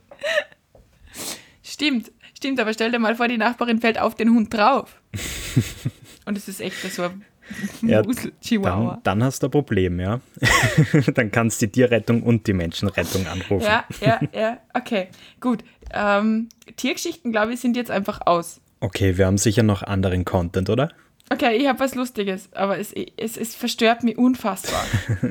Stimmt, 1.62 2.13
stimmt, 2.34 2.62
aber 2.62 2.74
stell 2.74 2.91
dir 2.91 3.00
mal 3.00 3.15
vor, 3.15 3.27
die 3.27 3.38
Nachbarin 3.38 3.80
fällt 3.80 4.00
auf 4.00 4.15
den 4.15 4.30
Hund 4.30 4.53
drauf. 4.53 5.01
Und 6.25 6.37
es 6.37 6.47
ist 6.47 6.61
echt 6.61 6.81
so 6.91 7.03
ein 7.03 7.25
Ja, 7.81 8.01
Chihuahua. 8.41 8.99
Dann, 9.03 9.19
dann 9.19 9.23
hast 9.23 9.43
du 9.43 9.47
ein 9.47 9.51
Problem, 9.51 9.99
ja. 9.99 10.21
dann 11.13 11.31
kannst 11.31 11.61
du 11.61 11.67
die 11.67 11.71
Tierrettung 11.71 12.23
und 12.23 12.47
die 12.47 12.53
Menschenrettung 12.53 13.27
anrufen. 13.27 13.65
Ja, 13.65 13.85
ja, 13.99 14.19
ja, 14.33 14.57
okay, 14.73 15.07
gut. 15.39 15.63
Ähm, 15.93 16.49
Tiergeschichten, 16.77 17.31
glaube 17.31 17.53
ich, 17.53 17.59
sind 17.59 17.75
jetzt 17.75 17.91
einfach 17.91 18.21
aus. 18.25 18.61
Okay, 18.79 19.17
wir 19.17 19.25
haben 19.25 19.37
sicher 19.37 19.63
noch 19.63 19.83
anderen 19.83 20.25
Content, 20.25 20.69
oder? 20.69 20.91
Okay, 21.29 21.55
ich 21.55 21.67
habe 21.67 21.79
was 21.79 21.95
Lustiges, 21.95 22.51
aber 22.53 22.77
es, 22.77 22.91
es, 22.93 23.37
es 23.37 23.55
verstört 23.55 24.03
mich 24.03 24.17
unfassbar. 24.17 24.83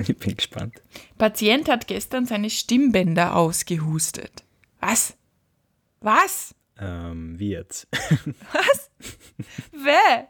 ich 0.06 0.16
bin 0.16 0.37
gespannt. 0.37 0.80
Patient 1.18 1.68
hat 1.68 1.88
gestern 1.88 2.25
seine 2.25 2.49
Stimmbänder 2.49 3.37
ausgehustet. 3.37 4.44
Was? 4.80 5.14
Was? 6.00 6.54
Ähm, 6.78 7.38
wie 7.38 7.50
jetzt? 7.50 7.87
Was? 8.52 8.90
Wer? 9.73 10.28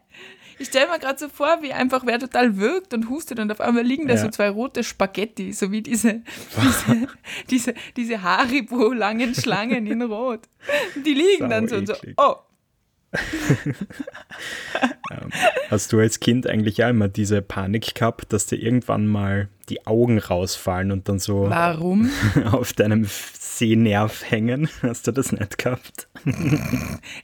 Ich 0.60 0.68
stelle 0.68 0.88
mir 0.88 0.98
gerade 0.98 1.18
so 1.18 1.30
vor, 1.30 1.62
wie 1.62 1.72
einfach 1.72 2.04
wer 2.04 2.18
total 2.18 2.58
wirkt 2.58 2.92
und 2.92 3.08
hustet 3.08 3.38
und 3.38 3.50
auf 3.50 3.62
einmal 3.62 3.82
liegen 3.82 4.06
da 4.06 4.14
Ja. 4.14 4.20
so 4.20 4.28
zwei 4.28 4.50
rote 4.50 4.84
Spaghetti, 4.84 5.54
so 5.54 5.72
wie 5.72 5.80
diese, 5.80 6.20
diese, 6.62 7.08
diese, 7.50 7.74
diese 7.96 8.22
Haribo-langen 8.22 9.34
Schlangen 9.34 9.86
in 9.86 10.02
Rot. 10.02 10.40
Die 11.04 11.14
liegen 11.14 11.48
dann 11.48 11.66
so 11.66 11.76
und 11.76 11.86
so. 11.86 11.94
Oh, 12.18 12.36
Hast 15.68 15.92
du 15.92 15.98
als 15.98 16.20
Kind 16.20 16.46
eigentlich 16.46 16.84
auch 16.84 16.90
immer 16.90 17.08
diese 17.08 17.42
Panik 17.42 17.94
gehabt, 17.94 18.32
dass 18.32 18.46
dir 18.46 18.56
irgendwann 18.56 19.06
mal 19.06 19.48
die 19.68 19.86
Augen 19.86 20.18
rausfallen 20.18 20.92
und 20.92 21.08
dann 21.08 21.18
so 21.18 21.48
warum? 21.48 22.10
auf 22.52 22.72
deinem 22.72 23.06
Sehnerv 23.60 24.30
hängen? 24.30 24.68
Hast 24.82 25.06
du 25.06 25.12
das 25.12 25.32
nicht 25.32 25.58
gehabt? 25.58 26.08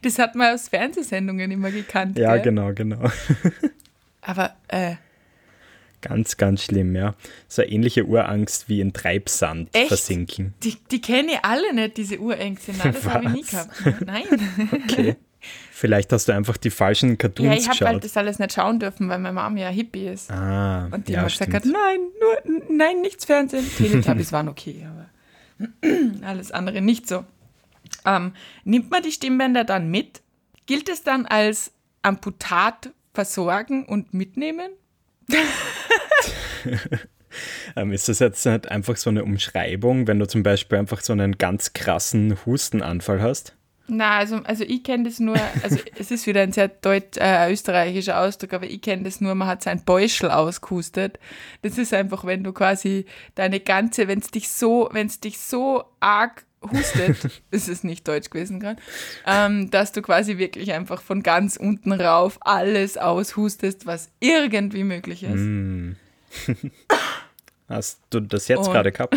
Das 0.03 0.19
hat 0.19 0.35
man 0.35 0.53
aus 0.53 0.69
Fernsehsendungen 0.69 1.49
immer 1.51 1.71
gekannt. 1.71 2.17
Ja, 2.17 2.33
gell? 2.35 2.43
genau, 2.43 2.73
genau. 2.73 3.09
Aber, 4.21 4.55
äh, 4.67 4.95
Ganz, 6.01 6.37
ganz 6.37 6.63
schlimm, 6.63 6.95
ja. 6.95 7.15
So 7.47 7.63
eine 7.63 7.71
ähnliche 7.71 8.05
Urangst 8.05 8.69
wie 8.69 8.81
in 8.81 8.93
Treibsand 8.93 9.69
Echt? 9.75 9.87
versinken. 9.87 10.53
die, 10.63 10.77
die 10.91 11.01
kenne 11.01 11.31
ich 11.33 11.39
alle 11.43 11.73
nicht, 11.73 11.97
diese 11.97 12.19
Urängste. 12.19 12.71
Nein, 12.77 12.93
das 12.93 13.05
habe 13.07 13.25
ich 13.25 13.31
nie 13.31 13.41
gehabt. 13.41 13.71
Nein. 14.05 14.23
Okay. 14.83 15.15
Vielleicht 15.71 16.11
hast 16.13 16.27
du 16.27 16.33
einfach 16.33 16.57
die 16.57 16.69
falschen 16.69 17.09
Ja, 17.11 17.15
Cartoons 17.15 17.55
ich 17.55 17.63
habe 17.67 17.71
geschaut. 17.77 17.87
halt 17.87 18.03
das 18.03 18.15
alles 18.15 18.37
nicht 18.37 18.53
schauen 18.53 18.79
dürfen, 18.79 19.09
weil 19.09 19.17
meine 19.19 19.33
Mama 19.33 19.59
ja 19.59 19.69
Hippie 19.69 20.07
ist. 20.07 20.29
ah, 20.31 20.87
Und 20.91 21.07
die 21.07 21.13
ja, 21.13 21.19
immer 21.19 21.29
gesagt 21.29 21.53
hat, 21.53 21.65
nein, 21.65 21.99
nur, 22.21 22.59
nein, 22.77 23.01
nichts 23.01 23.25
Fernsehen. 23.25 23.65
Teletubbies 23.77 24.31
waren 24.31 24.49
okay, 24.49 24.85
aber 24.87 25.09
alles 26.23 26.51
andere 26.51 26.81
nicht 26.81 27.07
so. 27.07 27.25
Ähm, 28.05 28.33
nimmt 28.63 28.91
man 28.91 29.03
die 29.03 29.11
Stimmbänder 29.11 29.63
dann 29.63 29.89
mit? 29.89 30.21
Gilt 30.65 30.89
es 30.89 31.03
dann 31.03 31.25
als 31.25 31.71
Amputat 32.01 32.91
versorgen 33.13 33.85
und 33.85 34.13
mitnehmen? 34.13 34.71
Ähm, 37.75 37.91
ist 37.91 38.09
das 38.09 38.19
jetzt 38.19 38.45
nicht 38.45 38.71
einfach 38.71 38.97
so 38.97 39.09
eine 39.09 39.23
Umschreibung, 39.23 40.07
wenn 40.07 40.19
du 40.19 40.27
zum 40.27 40.43
Beispiel 40.43 40.79
einfach 40.79 41.01
so 41.01 41.13
einen 41.13 41.37
ganz 41.37 41.73
krassen 41.73 42.37
Hustenanfall 42.45 43.21
hast? 43.21 43.56
Na, 43.87 44.17
also, 44.17 44.37
also 44.43 44.63
ich 44.65 44.83
kenne 44.83 45.05
das 45.05 45.19
nur, 45.19 45.37
also 45.63 45.77
es 45.97 46.11
ist 46.11 46.27
wieder 46.27 46.41
ein 46.41 46.51
sehr 46.51 46.67
deut, 46.67 47.17
äh, 47.17 47.51
österreichischer 47.51 48.19
Ausdruck, 48.19 48.53
aber 48.53 48.65
ich 48.65 48.81
kenne 48.81 49.03
das 49.03 49.21
nur, 49.21 49.33
man 49.35 49.47
hat 49.47 49.63
sein 49.63 49.83
Beuschel 49.83 50.29
ausgehustet. 50.29 51.19
Das 51.61 51.77
ist 51.77 51.93
einfach, 51.93 52.25
wenn 52.25 52.43
du 52.43 52.51
quasi 52.51 53.05
deine 53.35 53.59
ganze, 53.59 54.07
wenn 54.07 54.19
es 54.19 54.29
dich 54.29 54.49
so, 54.49 54.89
wenn 54.91 55.07
es 55.07 55.19
dich 55.19 55.39
so 55.39 55.85
arg 55.99 56.43
hustet, 56.61 57.17
ist 57.51 57.69
es 57.69 57.83
nicht 57.83 58.07
deutsch 58.07 58.29
gewesen 58.29 58.59
gerade, 58.59 58.81
ähm, 59.25 59.69
dass 59.71 59.93
du 59.93 60.01
quasi 60.01 60.37
wirklich 60.37 60.73
einfach 60.73 61.01
von 61.01 61.23
ganz 61.23 61.55
unten 61.55 61.93
rauf 61.93 62.37
alles 62.41 62.97
aushustest, 62.97 63.85
was 63.85 64.09
irgendwie 64.19 64.83
möglich 64.83 65.23
ist. 65.23 65.35
Mm. 65.35 65.91
Hast 67.69 67.99
du 68.09 68.19
das 68.21 68.47
jetzt 68.47 68.71
gerade 68.71 68.91
gehabt? 68.91 69.15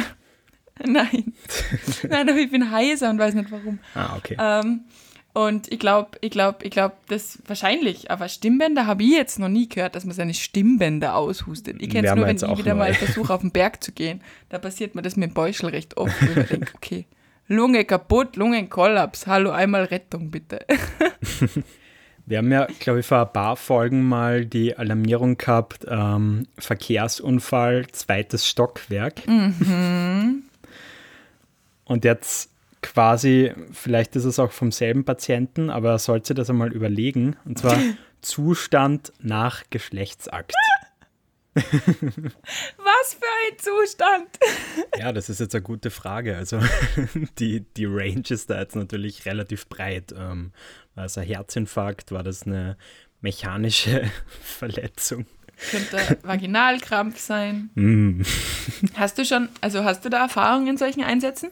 Nein. 0.86 1.32
Nein, 2.08 2.28
aber 2.28 2.38
ich 2.38 2.50
bin 2.50 2.70
heiser 2.70 3.10
und 3.10 3.18
weiß 3.18 3.34
nicht 3.34 3.50
warum. 3.50 3.78
Ah, 3.94 4.16
okay. 4.16 4.36
Ähm, 4.38 4.80
und 5.32 5.72
ich 5.72 5.78
glaube, 5.78 6.18
ich 6.22 6.30
glaube, 6.30 6.58
ich 6.64 6.70
glaube, 6.70 6.94
das 7.08 7.38
wahrscheinlich, 7.46 8.10
aber 8.10 8.28
Stimmbänder 8.28 8.86
habe 8.86 9.04
ich 9.04 9.10
jetzt 9.10 9.38
noch 9.38 9.48
nie 9.48 9.68
gehört, 9.68 9.94
dass 9.94 10.04
man 10.04 10.14
seine 10.14 10.34
Stimmbänder 10.34 11.14
aushustet. 11.14 11.76
Ich 11.80 11.90
kenne 11.90 12.08
es 12.08 12.14
nur, 12.14 12.26
wenn 12.26 12.36
ich 12.36 12.58
wieder 12.58 12.74
neu. 12.74 12.80
mal 12.80 12.94
versuche, 12.94 13.32
auf 13.32 13.42
den 13.42 13.52
Berg 13.52 13.82
zu 13.84 13.92
gehen. 13.92 14.22
Da 14.48 14.58
passiert 14.58 14.94
mir 14.94 15.02
das 15.02 15.16
mit 15.16 15.30
dem 15.30 15.34
Beuschel 15.34 15.68
recht 15.68 15.96
oft, 15.96 16.14
wo 16.20 16.40
ich 16.40 16.48
denke, 16.48 16.72
okay, 16.74 17.06
Lunge 17.46 17.84
kaputt, 17.84 18.36
Lungenkollaps, 18.36 19.26
hallo, 19.26 19.50
einmal 19.50 19.84
Rettung 19.84 20.30
bitte. 20.30 20.64
Wir 22.26 22.38
haben 22.38 22.52
ja, 22.52 22.66
glaube 22.78 23.00
ich, 23.00 23.06
vor 23.06 23.22
ein 23.22 23.32
paar 23.32 23.56
Folgen 23.56 24.04
mal 24.04 24.46
die 24.46 24.76
Alarmierung 24.76 25.36
gehabt, 25.36 25.84
ähm, 25.88 26.46
Verkehrsunfall, 26.58 27.88
zweites 27.90 28.46
Stockwerk. 28.46 29.26
Mhm. 29.26 30.44
Und 31.90 32.04
jetzt 32.04 32.52
quasi, 32.82 33.52
vielleicht 33.72 34.14
ist 34.14 34.24
es 34.24 34.38
auch 34.38 34.52
vom 34.52 34.70
selben 34.70 35.04
Patienten, 35.04 35.70
aber 35.70 35.90
er 35.90 35.98
sollte 35.98 36.34
das 36.34 36.48
einmal 36.48 36.72
überlegen. 36.72 37.34
Und 37.44 37.58
zwar 37.58 37.76
Zustand 38.20 39.12
nach 39.18 39.64
Geschlechtsakt. 39.70 40.54
Was 41.54 41.64
für 41.64 43.26
ein 43.42 43.58
Zustand! 43.58 44.28
Ja, 45.00 45.12
das 45.12 45.30
ist 45.30 45.40
jetzt 45.40 45.54
eine 45.54 45.62
gute 45.62 45.90
Frage. 45.90 46.36
Also 46.36 46.60
die, 47.40 47.64
die 47.76 47.86
Range 47.86 48.22
ist 48.28 48.50
da 48.50 48.60
jetzt 48.60 48.76
natürlich 48.76 49.26
relativ 49.26 49.66
breit. 49.66 50.14
Ähm, 50.16 50.52
war 50.94 51.06
es 51.06 51.18
ein 51.18 51.26
Herzinfarkt? 51.26 52.12
War 52.12 52.22
das 52.22 52.44
eine 52.44 52.76
mechanische 53.20 54.08
Verletzung? 54.42 55.26
Könnte 55.70 56.18
Vaginalkrampf 56.22 57.18
sein. 57.18 57.70
Mm. 57.74 58.22
Hast 58.94 59.18
du 59.18 59.24
schon, 59.24 59.48
also 59.60 59.82
hast 59.82 60.04
du 60.04 60.08
da 60.08 60.18
Erfahrungen 60.18 60.68
in 60.68 60.76
solchen 60.76 61.02
Einsätzen? 61.02 61.50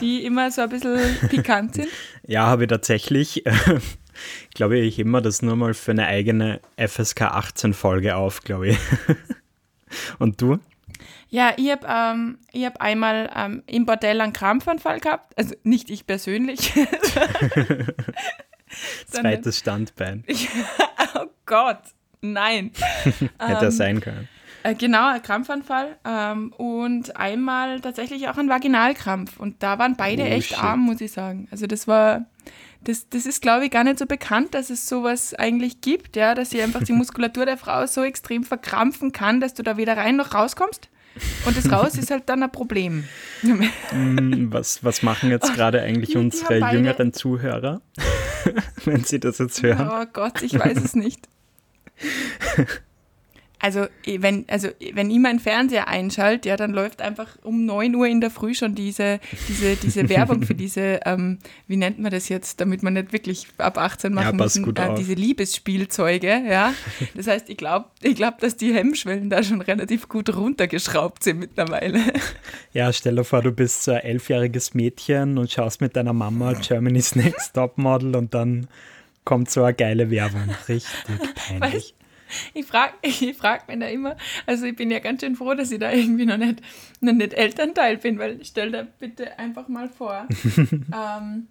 Die 0.00 0.24
immer 0.24 0.50
so 0.50 0.62
ein 0.62 0.68
bisschen 0.68 0.98
pikant 1.28 1.74
sind? 1.74 1.88
Ja, 2.28 2.46
habe 2.46 2.64
ich 2.64 2.68
tatsächlich. 2.68 3.44
Ich 4.48 4.54
glaube, 4.54 4.78
ich 4.78 4.96
hebe 4.96 5.10
mir 5.10 5.20
das 5.20 5.42
nur 5.42 5.56
mal 5.56 5.74
für 5.74 5.90
eine 5.90 6.06
eigene 6.06 6.62
FSK 6.78 7.20
18 7.20 7.74
Folge 7.74 8.16
auf, 8.16 8.40
glaube 8.40 8.68
ich. 8.68 8.78
Und 10.18 10.40
du? 10.40 10.58
Ja, 11.28 11.52
ich 11.58 11.70
habe 11.70 11.86
ähm, 11.86 12.38
ich 12.50 12.64
hab 12.64 12.80
einmal 12.80 13.30
ähm, 13.36 13.62
im 13.66 13.84
Bordell 13.84 14.22
einen 14.22 14.32
Krampfanfall 14.32 15.00
gehabt. 15.00 15.36
Also 15.36 15.54
nicht 15.64 15.90
ich 15.90 16.06
persönlich. 16.06 16.72
Zweites 19.10 19.58
Standbein. 19.58 20.24
oh 21.14 21.26
Gott, 21.44 21.82
nein. 22.22 22.70
Hätte 23.38 23.66
Ähm, 23.66 23.70
sein 23.70 24.00
können. 24.00 24.28
Äh, 24.70 24.74
genau, 24.74 25.08
ein 25.08 25.22
Krampfanfall. 25.22 25.96
Ähm, 26.04 26.52
und 26.54 27.16
einmal 27.16 27.80
tatsächlich 27.80 28.28
auch 28.28 28.36
ein 28.38 28.48
Vaginalkrampf. 28.48 29.38
Und 29.38 29.62
da 29.62 29.78
waren 29.78 29.96
beide 29.96 30.22
Oh, 30.22 30.26
echt 30.26 30.48
shit. 30.50 30.58
arm, 30.62 30.80
muss 30.80 31.00
ich 31.00 31.12
sagen. 31.12 31.48
Also 31.50 31.66
das 31.66 31.86
war, 31.86 32.26
das, 32.82 33.08
das 33.08 33.26
ist, 33.26 33.42
glaube 33.42 33.64
ich, 33.66 33.70
gar 33.70 33.84
nicht 33.84 33.98
so 33.98 34.06
bekannt, 34.06 34.54
dass 34.54 34.70
es 34.70 34.88
sowas 34.88 35.34
eigentlich 35.34 35.80
gibt, 35.80 36.16
ja, 36.16 36.34
dass 36.34 36.50
sie 36.50 36.60
einfach 36.62 36.82
die 36.82 36.92
Muskulatur 36.94 37.46
der 37.46 37.56
Frau 37.58 37.86
so 37.86 38.02
extrem 38.02 38.44
verkrampfen 38.44 39.12
kann, 39.12 39.40
dass 39.40 39.54
du 39.54 39.62
da 39.62 39.76
weder 39.76 39.96
rein 39.96 40.16
noch 40.16 40.34
rauskommst. 40.34 40.88
Und 41.46 41.56
das 41.56 41.72
raus 41.72 41.96
ist 41.96 42.10
halt 42.10 42.28
dann 42.28 42.42
ein 42.42 42.52
Problem. 42.52 43.04
Hm, 43.40 44.52
Was, 44.52 44.84
was 44.84 45.02
machen 45.02 45.30
jetzt 45.30 45.54
gerade 45.54 45.80
eigentlich 45.80 46.14
unsere 46.14 46.60
beide- 46.60 46.76
jüngeren 46.76 47.14
Zuhörer, 47.14 47.80
wenn 48.84 49.02
sie 49.02 49.18
das 49.18 49.38
jetzt 49.38 49.62
hören? 49.62 49.88
Oh 49.90 50.04
Gott, 50.12 50.42
ich 50.42 50.58
weiß 50.58 50.76
es 50.76 50.94
nicht. 50.94 51.26
Also 53.66 53.88
wenn, 54.06 54.44
also, 54.46 54.68
wenn 54.92 55.10
ich 55.10 55.18
meinen 55.18 55.40
Fernseher 55.40 55.88
einschalte, 55.88 56.50
ja, 56.50 56.56
dann 56.56 56.70
läuft 56.70 57.02
einfach 57.02 57.36
um 57.42 57.66
9 57.66 57.96
Uhr 57.96 58.06
in 58.06 58.20
der 58.20 58.30
Früh 58.30 58.54
schon 58.54 58.76
diese, 58.76 59.18
diese, 59.48 59.74
diese 59.74 60.08
Werbung 60.08 60.44
für 60.44 60.54
diese, 60.54 61.00
ähm, 61.04 61.38
wie 61.66 61.76
nennt 61.76 61.98
man 61.98 62.12
das 62.12 62.28
jetzt, 62.28 62.60
damit 62.60 62.84
man 62.84 62.92
nicht 62.92 63.12
wirklich 63.12 63.48
ab 63.58 63.76
18 63.76 64.14
machen 64.14 64.36
pass 64.36 64.56
müssen, 64.56 64.76
äh, 64.76 64.94
diese 64.94 65.14
Liebesspielzeuge, 65.14 66.44
ja. 66.48 66.74
Das 67.16 67.26
heißt, 67.26 67.50
ich 67.50 67.56
glaube, 67.56 67.86
ich 68.02 68.14
glaub, 68.14 68.38
dass 68.38 68.56
die 68.56 68.72
Hemmschwellen 68.72 69.30
da 69.30 69.42
schon 69.42 69.60
relativ 69.60 70.08
gut 70.08 70.36
runtergeschraubt 70.36 71.24
sind 71.24 71.40
mittlerweile. 71.40 72.00
Ja, 72.72 72.92
stell 72.92 73.16
dir 73.16 73.24
vor, 73.24 73.42
du 73.42 73.50
bist 73.50 73.82
so 73.82 73.90
ein 73.90 74.02
elfjähriges 74.02 74.74
Mädchen 74.74 75.38
und 75.38 75.50
schaust 75.50 75.80
mit 75.80 75.96
deiner 75.96 76.12
Mama 76.12 76.52
Germany's 76.52 77.16
Next 77.16 77.54
Topmodel 77.54 78.14
und 78.14 78.32
dann 78.32 78.68
kommt 79.24 79.50
so 79.50 79.64
eine 79.64 79.74
geile 79.74 80.08
Werbung. 80.10 80.54
Richtig 80.68 80.88
peinlich. 81.34 81.95
Ich 82.54 82.66
frage 82.66 82.94
ich 83.02 83.36
frag 83.36 83.68
mich 83.68 83.78
da 83.78 83.86
immer, 83.86 84.16
also 84.46 84.66
ich 84.66 84.76
bin 84.76 84.90
ja 84.90 84.98
ganz 84.98 85.22
schön 85.22 85.36
froh, 85.36 85.54
dass 85.54 85.70
ich 85.70 85.78
da 85.78 85.92
irgendwie 85.92 86.26
noch 86.26 86.36
nicht, 86.36 86.60
noch 87.00 87.12
nicht 87.12 87.34
Elternteil 87.34 87.98
bin, 87.98 88.18
weil 88.18 88.44
stell 88.44 88.72
dir 88.72 88.86
bitte 88.98 89.38
einfach 89.38 89.68
mal 89.68 89.88
vor, 89.88 90.26
ähm, 90.66 91.48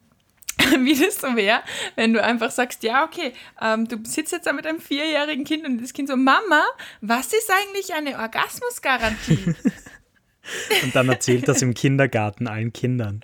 wie 0.80 0.96
das 0.96 1.18
so 1.20 1.36
wäre, 1.36 1.62
wenn 1.96 2.14
du 2.14 2.24
einfach 2.24 2.52
sagst, 2.52 2.84
ja, 2.84 3.04
okay, 3.04 3.34
ähm, 3.62 3.88
du 3.88 3.98
sitzt 4.04 4.32
jetzt 4.32 4.48
da 4.48 4.54
mit 4.54 4.66
einem 4.66 4.80
vierjährigen 4.80 5.44
Kind 5.44 5.66
und 5.66 5.82
das 5.82 5.94
Kind 5.94 6.10
so, 6.10 6.16
Mama, 6.16 6.64
was 7.02 7.28
ist 7.28 7.52
eigentlich 7.52 7.94
eine 7.94 8.18
Orgasmusgarantie? 8.20 9.56
Und 10.84 10.96
dann 10.96 11.10
erzählt 11.10 11.48
das 11.48 11.62
im 11.62 11.74
Kindergarten 11.74 12.48
allen 12.48 12.72
Kindern. 12.72 13.22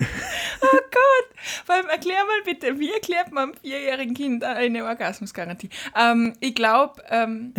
Oh 0.62 0.78
Gott! 0.90 1.38
Vor 1.64 1.74
allem 1.74 1.88
erklär 1.88 2.24
mal 2.24 2.42
bitte, 2.44 2.78
wie 2.78 2.92
erklärt 2.92 3.32
man 3.32 3.50
einem 3.50 3.60
vierjährigen 3.60 4.14
Kind 4.14 4.44
eine 4.44 4.84
Orgasmusgarantie? 4.84 5.70
Ähm, 5.96 6.34
ich 6.40 6.54
glaube, 6.54 7.02
ähm, 7.08 7.54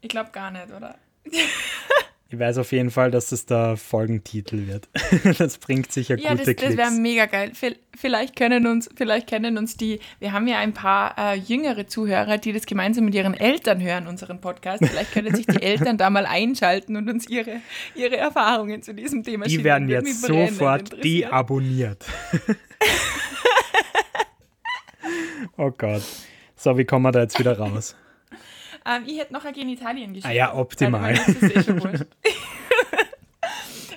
ich 0.00 0.08
glaube 0.08 0.30
gar 0.30 0.50
nicht, 0.50 0.72
oder? 0.72 0.98
Ich 2.30 2.38
weiß 2.38 2.58
auf 2.58 2.72
jeden 2.72 2.90
Fall, 2.90 3.10
dass 3.10 3.30
das 3.30 3.46
der 3.46 3.78
Folgentitel 3.78 4.66
wird. 4.66 4.86
Das 5.38 5.56
bringt 5.56 5.90
sicher 5.90 6.18
ja, 6.18 6.32
gute 6.32 6.44
das, 6.44 6.44
Klicks. 6.44 6.62
das 6.62 6.76
wäre 6.76 6.90
mega 6.90 7.24
geil. 7.24 7.52
Vi- 7.58 7.76
Vielleicht 7.96 8.36
können 8.36 8.66
uns, 8.66 8.88
vielleicht 8.94 9.26
kennen 9.26 9.58
uns 9.58 9.76
die, 9.76 9.98
wir 10.20 10.32
haben 10.32 10.46
ja 10.46 10.58
ein 10.58 10.72
paar 10.72 11.16
äh, 11.18 11.34
jüngere 11.34 11.86
Zuhörer, 11.88 12.38
die 12.38 12.52
das 12.52 12.66
gemeinsam 12.66 13.06
mit 13.06 13.14
ihren 13.14 13.34
Eltern 13.34 13.82
hören, 13.82 14.06
unseren 14.06 14.40
Podcast. 14.40 14.84
Vielleicht 14.86 15.10
können 15.12 15.34
sich 15.34 15.46
die 15.46 15.60
Eltern 15.62 15.98
da 15.98 16.10
mal 16.10 16.26
einschalten 16.26 16.96
und 16.96 17.08
uns 17.08 17.28
ihre, 17.28 17.60
ihre 17.96 18.16
Erfahrungen 18.18 18.82
zu 18.82 18.94
diesem 18.94 19.24
Thema 19.24 19.46
die 19.46 19.64
werden 19.64 19.88
jetzt 19.88 20.22
sofort 20.22 21.02
deabonniert. 21.02 22.04
oh 25.56 25.70
Gott. 25.76 26.02
So, 26.56 26.76
wie 26.78 26.84
kommen 26.84 27.04
wir 27.04 27.12
da 27.12 27.20
jetzt 27.22 27.38
wieder 27.38 27.58
raus? 27.58 27.96
Ähm, 28.88 29.02
ich 29.06 29.18
hätte 29.18 29.32
noch 29.32 29.44
eine 29.44 29.52
Genitalien-Geschichte. 29.52 30.28
Ah 30.28 30.32
ja, 30.32 30.54
optimal. 30.54 31.16
Warte 31.16 31.32
mal, 31.74 31.92
das 31.92 32.00
ist 32.00 32.04
eh 32.04 32.06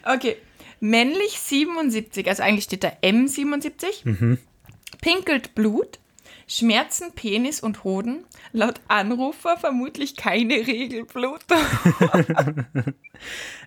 okay. 0.13 0.37
Männlich 0.79 1.39
77, 1.39 2.27
also 2.27 2.43
eigentlich 2.43 2.65
steht 2.65 2.83
da 2.83 2.91
M77. 3.03 3.85
Mhm. 4.03 4.39
Pinkelt 4.99 5.55
Blut. 5.55 5.99
Schmerzen 6.47 7.13
Penis 7.13 7.61
und 7.61 7.85
Hoden. 7.85 8.25
Laut 8.51 8.81
Anrufer 8.89 9.55
vermutlich 9.55 10.17
keine 10.17 10.55
Regelblutung. 10.55 11.57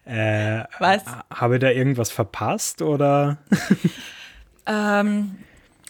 Äh, 0.07 0.65
Was? 0.81 1.03
habe 1.33 1.55
ich 1.55 1.61
da 1.61 1.71
irgendwas 1.71 2.11
verpasst 2.11 2.83
oder? 2.83 3.39
Ähm, 4.67 5.37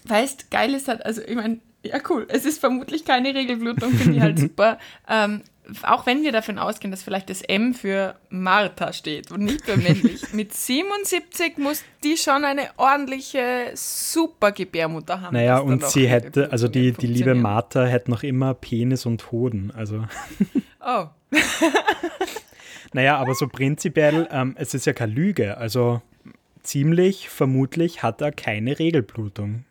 weißt, 0.04 0.52
geil 0.52 0.74
ist 0.74 0.86
halt, 0.86 1.04
also 1.04 1.20
ich 1.22 1.34
meine, 1.34 1.58
ja 1.84 1.98
cool, 2.08 2.26
es 2.28 2.44
ist 2.44 2.58
vermutlich 2.58 3.04
keine 3.04 3.34
Regelblutung, 3.34 3.92
finde 3.92 4.16
ich 4.16 4.20
halt 4.20 4.38
super. 4.40 4.78
Ähm, 5.08 5.42
auch 5.82 6.04
wenn 6.04 6.22
wir 6.22 6.32
davon 6.32 6.58
ausgehen, 6.58 6.90
dass 6.90 7.02
vielleicht 7.02 7.30
das 7.30 7.40
M 7.40 7.72
für 7.72 8.16
Martha 8.28 8.92
steht 8.92 9.30
und 9.30 9.44
nicht 9.44 9.64
für 9.64 9.78
männlich. 9.78 10.20
Mit 10.34 10.52
77 10.52 11.56
muss 11.56 11.82
die 12.02 12.18
schon 12.18 12.44
eine 12.44 12.68
ordentliche, 12.76 13.70
super 13.74 14.52
Gebärmutter 14.52 15.22
haben. 15.22 15.32
Naja, 15.32 15.58
und 15.58 15.86
sie 15.86 16.06
hätte, 16.06 16.52
also 16.52 16.68
die, 16.68 16.92
die 16.92 17.06
liebe. 17.06 17.34
Martha 17.34 17.84
hätte 17.84 18.10
noch 18.10 18.22
immer 18.22 18.52
Penis 18.52 19.06
und 19.06 19.32
Hoden. 19.32 19.72
Also, 19.74 20.04
Oh, 20.86 21.06
naja, 22.92 23.16
aber 23.16 23.34
so 23.34 23.48
prinzipiell, 23.48 24.28
ähm, 24.30 24.54
es 24.58 24.74
ist 24.74 24.84
ja 24.84 24.92
keine 24.92 25.12
Lüge. 25.12 25.56
Also 25.56 26.02
ziemlich 26.62 27.30
vermutlich 27.30 28.02
hat 28.02 28.20
er 28.20 28.32
keine 28.32 28.78
Regelblutung. 28.78 29.64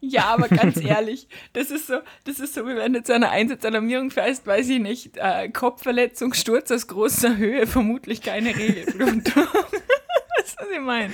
Ja, 0.00 0.24
aber 0.26 0.48
ganz 0.48 0.76
ehrlich, 0.80 1.28
das 1.52 1.70
ist 1.70 1.86
so, 1.86 1.98
das 2.24 2.40
ist 2.40 2.54
so, 2.54 2.66
wie 2.66 2.76
wenn 2.76 2.92
du 2.92 3.02
zu 3.02 3.14
einer 3.14 3.30
Einsatzalarmierung 3.30 4.10
fährst, 4.10 4.46
weiß 4.46 4.68
ich 4.68 4.80
nicht, 4.80 5.16
äh, 5.16 5.48
Kopfverletzung, 5.50 6.34
Sturz 6.34 6.70
aus 6.70 6.86
großer 6.86 7.36
Höhe, 7.36 7.66
vermutlich 7.66 8.22
keine 8.22 8.56
Regelblutung. 8.56 9.46
weißt 10.40 10.56
du, 10.58 10.64
was 10.64 10.70
ich 10.72 10.80
meine? 10.80 11.12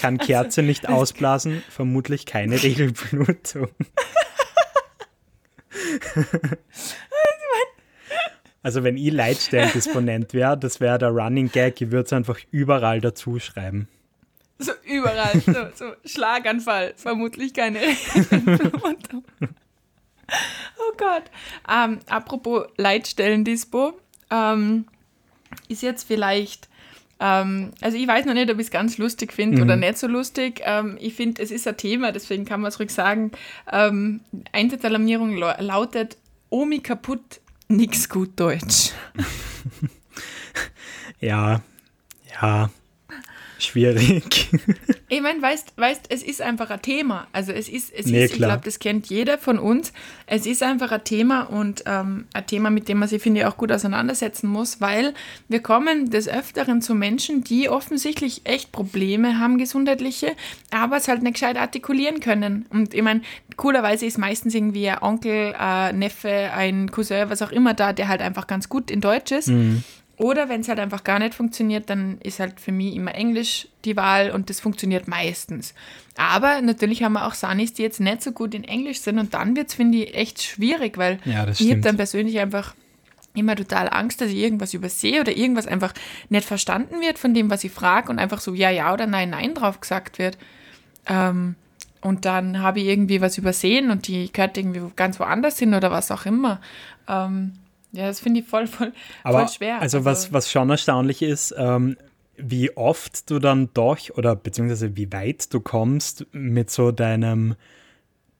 Kann 0.00 0.18
Kerze 0.18 0.62
nicht 0.62 0.88
ausblasen, 0.88 1.62
vermutlich 1.68 2.26
keine 2.26 2.62
Regelblutung. 2.62 3.68
Also 8.62 8.82
wenn 8.82 8.96
ich 8.96 9.12
Leitstellendisponent 9.12 10.32
wäre, 10.32 10.56
das 10.56 10.80
wäre 10.80 10.98
der 10.98 11.10
Running 11.10 11.50
Gag, 11.50 11.80
ich 11.82 11.90
würde 11.90 12.06
es 12.06 12.12
einfach 12.12 12.38
überall 12.50 13.00
dazu 13.00 13.38
schreiben. 13.38 13.88
So 14.58 14.72
überall, 14.84 15.40
so, 15.40 15.52
so 15.74 15.92
Schlaganfall, 16.04 16.94
vermutlich 16.96 17.52
keine. 17.54 17.80
Oh 20.78 20.92
Gott. 20.96 21.24
Ähm, 21.70 21.98
apropos 22.08 22.66
Leitstellendispo, 22.76 23.92
ähm, 24.30 24.86
ist 25.68 25.82
jetzt 25.82 26.04
vielleicht, 26.04 26.68
ähm, 27.20 27.72
also 27.80 27.96
ich 27.98 28.06
weiß 28.06 28.24
noch 28.26 28.32
nicht, 28.34 28.50
ob 28.50 28.58
ich 28.58 28.66
es 28.66 28.70
ganz 28.70 28.96
lustig 28.98 29.32
finde 29.32 29.62
oder 29.62 29.76
nicht 29.76 29.98
so 29.98 30.06
lustig. 30.06 30.62
Ähm, 30.64 30.96
ich 31.00 31.14
finde, 31.14 31.42
es 31.42 31.50
ist 31.50 31.66
ein 31.68 31.76
Thema, 31.76 32.10
deswegen 32.12 32.44
kann 32.44 32.60
man 32.60 32.70
es 32.70 32.78
ruhig 32.80 32.90
sagen. 32.90 33.32
Ähm, 33.70 34.20
Einsatzalarmierung 34.52 35.36
lau- 35.36 35.60
lautet 35.60 36.16
Omi 36.48 36.80
kaputt, 36.80 37.40
nix 37.68 38.08
gut 38.08 38.30
Deutsch. 38.40 38.92
Ja, 41.20 41.62
ja, 42.40 42.70
schwierig. 43.64 44.48
Ich 45.10 45.20
meine, 45.20 45.40
weißt, 45.40 45.74
weißt, 45.76 46.06
es 46.08 46.24
ist 46.24 46.42
einfach 46.42 46.70
ein 46.70 46.82
Thema. 46.82 47.28
Also 47.30 47.52
es 47.52 47.68
ist, 47.68 47.92
es 47.94 48.06
Nee, 48.06 48.24
ist 48.24 48.32
ich 48.32 48.36
glaube, 48.38 48.62
das 48.64 48.80
kennt 48.80 49.06
jeder 49.06 49.38
von 49.38 49.60
uns. 49.60 49.92
Es 50.26 50.44
ist 50.44 50.62
einfach 50.62 50.90
ein 50.90 51.04
Thema 51.04 51.42
und 51.42 51.84
ähm, 51.86 52.24
ein 52.32 52.46
Thema, 52.46 52.70
mit 52.70 52.88
dem 52.88 52.98
man 52.98 53.08
sich, 53.08 53.22
finde 53.22 53.40
ich, 53.40 53.46
auch 53.46 53.56
gut 53.56 53.70
auseinandersetzen 53.70 54.48
muss, 54.48 54.80
weil 54.80 55.14
wir 55.46 55.60
kommen 55.60 56.10
des 56.10 56.26
Öfteren 56.26 56.82
zu 56.82 56.96
Menschen, 56.96 57.44
die 57.44 57.68
offensichtlich 57.68 58.40
echt 58.44 58.72
Probleme 58.72 59.38
haben, 59.38 59.58
gesundheitliche, 59.58 60.32
aber 60.72 60.96
es 60.96 61.06
halt 61.06 61.22
nicht 61.22 61.34
gescheit 61.34 61.58
artikulieren 61.58 62.18
können. 62.18 62.66
Und 62.70 62.92
ich 62.94 63.02
meine, 63.02 63.20
coolerweise 63.56 64.06
ist 64.06 64.18
meistens 64.18 64.54
irgendwie 64.54 64.88
ein 64.88 64.98
Onkel, 64.98 65.54
ein 65.54 65.98
Neffe, 65.98 66.50
ein 66.56 66.90
Cousin, 66.90 67.30
was 67.30 67.40
auch 67.42 67.52
immer 67.52 67.74
da, 67.74 67.92
der 67.92 68.08
halt 68.08 68.22
einfach 68.22 68.46
ganz 68.48 68.68
gut 68.68 68.90
in 68.90 69.00
Deutsch 69.00 69.30
ist. 69.30 69.48
Oder 70.16 70.48
wenn 70.48 70.60
es 70.60 70.68
halt 70.68 70.78
einfach 70.78 71.02
gar 71.02 71.18
nicht 71.18 71.34
funktioniert, 71.34 71.90
dann 71.90 72.18
ist 72.20 72.38
halt 72.38 72.60
für 72.60 72.70
mich 72.70 72.94
immer 72.94 73.14
Englisch 73.14 73.66
die 73.84 73.96
Wahl 73.96 74.30
und 74.30 74.48
das 74.48 74.60
funktioniert 74.60 75.08
meistens. 75.08 75.74
Aber 76.16 76.60
natürlich 76.60 77.02
haben 77.02 77.14
wir 77.14 77.26
auch 77.26 77.34
Sanis, 77.34 77.72
die 77.72 77.82
jetzt 77.82 78.00
nicht 78.00 78.22
so 78.22 78.30
gut 78.30 78.54
in 78.54 78.62
Englisch 78.62 79.00
sind 79.00 79.18
und 79.18 79.34
dann 79.34 79.56
wird 79.56 79.68
es, 79.68 79.74
finde 79.74 79.98
ich, 79.98 80.14
echt 80.14 80.42
schwierig, 80.42 80.98
weil 80.98 81.18
Ja, 81.24 81.44
das 81.44 81.60
ich 81.60 81.70
habe 81.70 81.80
dann 81.80 81.96
persönlich 81.96 82.38
einfach 82.38 82.74
immer 83.34 83.56
total 83.56 83.88
Angst, 83.88 84.20
dass 84.20 84.30
ich 84.30 84.36
irgendwas 84.36 84.74
übersehe 84.74 85.20
oder 85.20 85.36
irgendwas 85.36 85.66
einfach 85.66 85.92
nicht 86.28 86.46
verstanden 86.46 87.00
wird 87.00 87.18
von 87.18 87.34
dem, 87.34 87.50
was 87.50 87.64
ich 87.64 87.72
frage 87.72 88.10
und 88.10 88.20
einfach 88.20 88.40
so 88.40 88.54
ja, 88.54 88.70
ja 88.70 88.92
oder 88.92 89.08
nein, 89.08 89.30
nein 89.30 89.54
drauf 89.54 89.80
gesagt 89.80 90.20
wird. 90.20 90.38
Ähm, 91.06 91.56
und 92.00 92.24
dann 92.24 92.60
habe 92.60 92.80
ich 92.80 92.86
irgendwie 92.86 93.20
was 93.20 93.38
übersehen 93.38 93.90
und 93.90 94.06
die 94.06 94.32
gehört 94.32 94.56
irgendwie 94.56 94.82
ganz 94.94 95.18
woanders 95.18 95.58
hin 95.58 95.74
oder 95.74 95.90
was 95.90 96.10
auch 96.10 96.26
immer. 96.26 96.60
Ähm, 97.08 97.54
ja, 97.94 98.06
das 98.06 98.20
finde 98.20 98.40
ich 98.40 98.46
voll, 98.46 98.66
voll, 98.66 98.92
Aber 99.22 99.40
voll 99.40 99.48
schwer. 99.48 99.80
also 99.80 100.04
was, 100.04 100.32
was 100.32 100.50
schon 100.50 100.70
erstaunlich 100.70 101.22
ist, 101.22 101.54
ähm, 101.56 101.96
wie 102.36 102.76
oft 102.76 103.30
du 103.30 103.38
dann 103.38 103.70
doch 103.74 103.98
oder 104.16 104.34
beziehungsweise 104.34 104.96
wie 104.96 105.12
weit 105.12 105.54
du 105.54 105.60
kommst 105.60 106.26
mit 106.32 106.70
so 106.70 106.90
deinem 106.90 107.54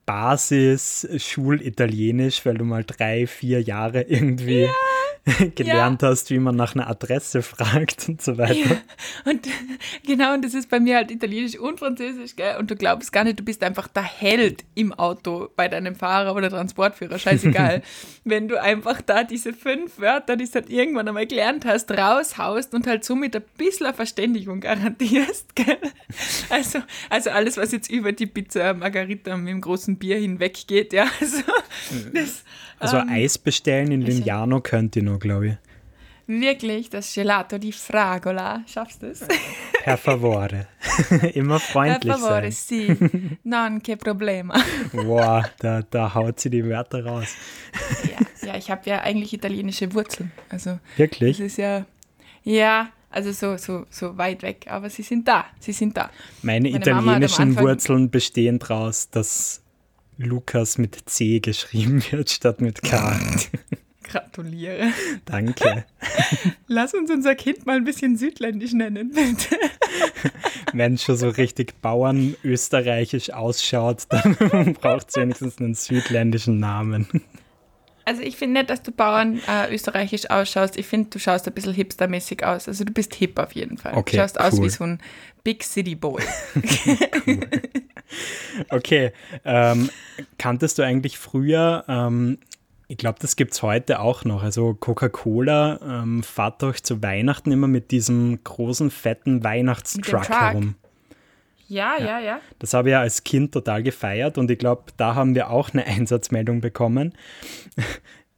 Basis-Schulitalienisch, 0.05 2.45
weil 2.45 2.55
du 2.55 2.65
mal 2.65 2.83
drei, 2.83 3.25
vier 3.27 3.61
Jahre 3.61 4.01
irgendwie 4.01 4.67
gelernt 5.55 6.03
hast, 6.03 6.29
wie 6.29 6.37
man 6.37 6.55
nach 6.55 6.75
einer 6.75 6.87
Adresse 6.87 7.41
fragt 7.41 8.07
und 8.07 8.21
so 8.21 8.37
weiter. 8.37 8.77
Und 9.25 9.47
genau, 10.05 10.35
und 10.35 10.45
das 10.45 10.53
ist 10.53 10.69
bei 10.69 10.79
mir 10.79 10.97
halt 10.97 11.09
Italienisch 11.09 11.57
und 11.57 11.79
Französisch, 11.79 12.35
gell? 12.35 12.57
Und 12.57 12.69
du 12.69 12.75
glaubst 12.75 13.11
gar 13.11 13.23
nicht, 13.23 13.39
du 13.39 13.43
bist 13.43 13.63
einfach 13.63 13.87
der 13.87 14.03
Held 14.03 14.63
im 14.75 14.93
Auto 14.93 15.49
bei 15.55 15.67
deinem 15.67 15.95
Fahrer 15.95 16.35
oder 16.35 16.49
Transportführer, 16.49 17.17
scheißegal. 17.17 17.81
Wenn 18.23 18.47
du 18.47 18.61
einfach 18.61 19.01
da 19.01 19.23
diese 19.23 19.53
fünf 19.53 19.99
Wörter, 19.99 20.35
die 20.35 20.45
du 20.45 20.53
halt 20.53 20.69
irgendwann 20.69 21.07
einmal 21.07 21.25
gelernt 21.25 21.65
hast, 21.65 21.89
raushaust 21.91 22.73
und 22.75 22.85
halt 22.85 23.03
somit 23.03 23.35
ein 23.35 23.43
bisschen 23.57 23.91
Verständigung 23.95 24.59
garantierst, 24.59 25.55
gell? 25.55 25.77
Also, 26.49 26.79
also 27.09 27.31
alles, 27.31 27.57
was 27.57 27.71
jetzt 27.71 27.89
über 27.89 28.11
die 28.11 28.27
Pizza 28.27 28.75
Margarita 28.75 29.35
mit 29.37 29.49
dem 29.49 29.61
großen 29.61 29.97
Bier 29.97 30.17
hinweg 30.19 30.67
geht, 30.67 30.93
ja. 30.93 31.07
Also, 31.19 31.41
das, 32.13 32.43
Also 32.79 32.97
ähm, 32.97 33.09
Eis 33.09 33.37
bestellen 33.37 33.91
in 33.91 34.01
Lignano 34.01 34.61
könnt 34.61 34.95
ihr 34.95 35.03
glaube 35.19 35.47
ich. 35.47 35.57
wirklich, 36.27 36.89
das 36.89 37.13
Gelato 37.13 37.57
di 37.57 37.71
Fragola, 37.71 38.63
schaffst 38.67 39.01
du 39.03 39.07
es? 39.07 39.25
Per 39.83 39.97
favore. 39.97 40.67
Immer 41.33 41.59
Per 41.59 41.67
freundlich 41.67 42.13
favore, 42.13 42.51
sein. 42.51 42.97
sì. 42.97 43.37
Non 43.43 43.81
che 43.81 43.95
problema. 43.95 44.55
Boah, 44.91 45.47
da, 45.59 45.81
da 45.81 46.13
haut 46.13 46.39
sie 46.39 46.49
die 46.49 46.63
Wörter 46.63 47.05
raus. 47.05 47.35
Ja, 48.09 48.47
ja 48.47 48.57
ich 48.57 48.69
habe 48.71 48.89
ja 48.89 49.01
eigentlich 49.01 49.33
italienische 49.33 49.93
Wurzeln. 49.93 50.31
Also 50.49 50.71
das 50.71 50.97
Wirklich? 50.97 51.39
ist 51.39 51.57
ja, 51.57 51.85
ja, 52.43 52.89
also 53.11 53.31
so, 53.31 53.57
so, 53.57 53.85
so 53.89 54.17
weit 54.17 54.41
weg, 54.41 54.65
aber 54.67 54.89
sie 54.89 55.03
sind 55.03 55.27
da, 55.27 55.45
sie 55.59 55.73
sind 55.73 55.95
da. 55.95 56.09
Meine, 56.41 56.69
Meine 56.69 56.79
italienischen 56.79 57.57
Wurzeln 57.57 58.09
bestehen 58.09 58.59
daraus, 58.59 59.09
dass 59.09 59.61
Lukas 60.17 60.77
mit 60.77 61.09
C 61.09 61.39
geschrieben 61.39 62.03
wird 62.11 62.29
statt 62.29 62.61
mit 62.61 62.81
K. 62.81 63.19
Gratuliere. 64.15 64.93
Danke. 65.25 65.83
Lass 66.67 66.93
uns 66.93 67.11
unser 67.11 67.35
Kind 67.35 67.65
mal 67.65 67.75
ein 67.75 67.83
bisschen 67.83 68.15
südländisch 68.15 68.71
nennen, 68.71 69.11
bitte. 69.11 69.57
Wenn 70.73 70.97
schon 70.97 71.17
so 71.17 71.27
richtig 71.27 71.81
bauernösterreichisch 71.81 73.31
ausschaut, 73.31 74.03
dann 74.07 74.73
braucht 74.81 75.09
es 75.09 75.17
wenigstens 75.17 75.59
einen 75.59 75.73
südländischen 75.73 76.59
Namen. 76.59 77.07
Also 78.05 78.21
ich 78.21 78.37
finde 78.37 78.61
nicht, 78.61 78.69
dass 78.69 78.83
du 78.83 78.93
Bauern 78.93 79.41
äh, 79.49 79.73
österreichisch 79.73 80.29
ausschaust. 80.29 80.77
Ich 80.77 80.85
finde, 80.85 81.09
du 81.09 81.19
schaust 81.19 81.45
ein 81.47 81.53
bisschen 81.53 81.73
hipstermäßig 81.73 82.45
aus. 82.45 82.69
Also 82.69 82.85
du 82.85 82.93
bist 82.93 83.15
hip 83.15 83.37
auf 83.37 83.51
jeden 83.51 83.77
Fall. 83.77 83.95
Okay, 83.95 84.15
du 84.15 84.21
schaust 84.21 84.39
aus 84.39 84.53
cool. 84.53 84.65
wie 84.65 84.69
so 84.69 84.83
ein 84.85 84.99
Big 85.43 85.61
City 85.61 85.95
Boy. 85.95 86.23
Okay, 88.69 89.11
ähm, 89.43 89.89
kanntest 90.37 90.77
du 90.77 90.83
eigentlich 90.83 91.17
früher, 91.17 91.83
ähm, 91.87 92.37
ich 92.87 92.97
glaube, 92.97 93.17
das 93.19 93.35
gibt 93.35 93.53
es 93.53 93.63
heute 93.63 93.99
auch 93.99 94.25
noch, 94.25 94.43
also 94.43 94.73
Coca-Cola 94.73 95.79
ähm, 96.03 96.23
fahrt 96.23 96.61
doch 96.61 96.75
zu 96.75 97.01
Weihnachten 97.01 97.51
immer 97.51 97.67
mit 97.67 97.91
diesem 97.91 98.43
großen, 98.43 98.91
fetten 98.91 99.43
Weihnachtstruck 99.43 100.23
Truck? 100.23 100.39
herum. 100.39 100.75
Ja, 101.67 101.95
ja, 101.99 102.19
ja. 102.19 102.39
Das 102.59 102.75
habe 102.75 102.89
ich 102.89 102.91
ja 102.93 102.99
als 103.01 103.23
Kind 103.23 103.51
total 103.51 103.81
gefeiert 103.81 104.37
und 104.37 104.51
ich 104.51 104.59
glaube, 104.59 104.83
da 104.97 105.15
haben 105.15 105.33
wir 105.33 105.49
auch 105.49 105.71
eine 105.73 105.85
Einsatzmeldung 105.87 106.61
bekommen. 106.61 107.13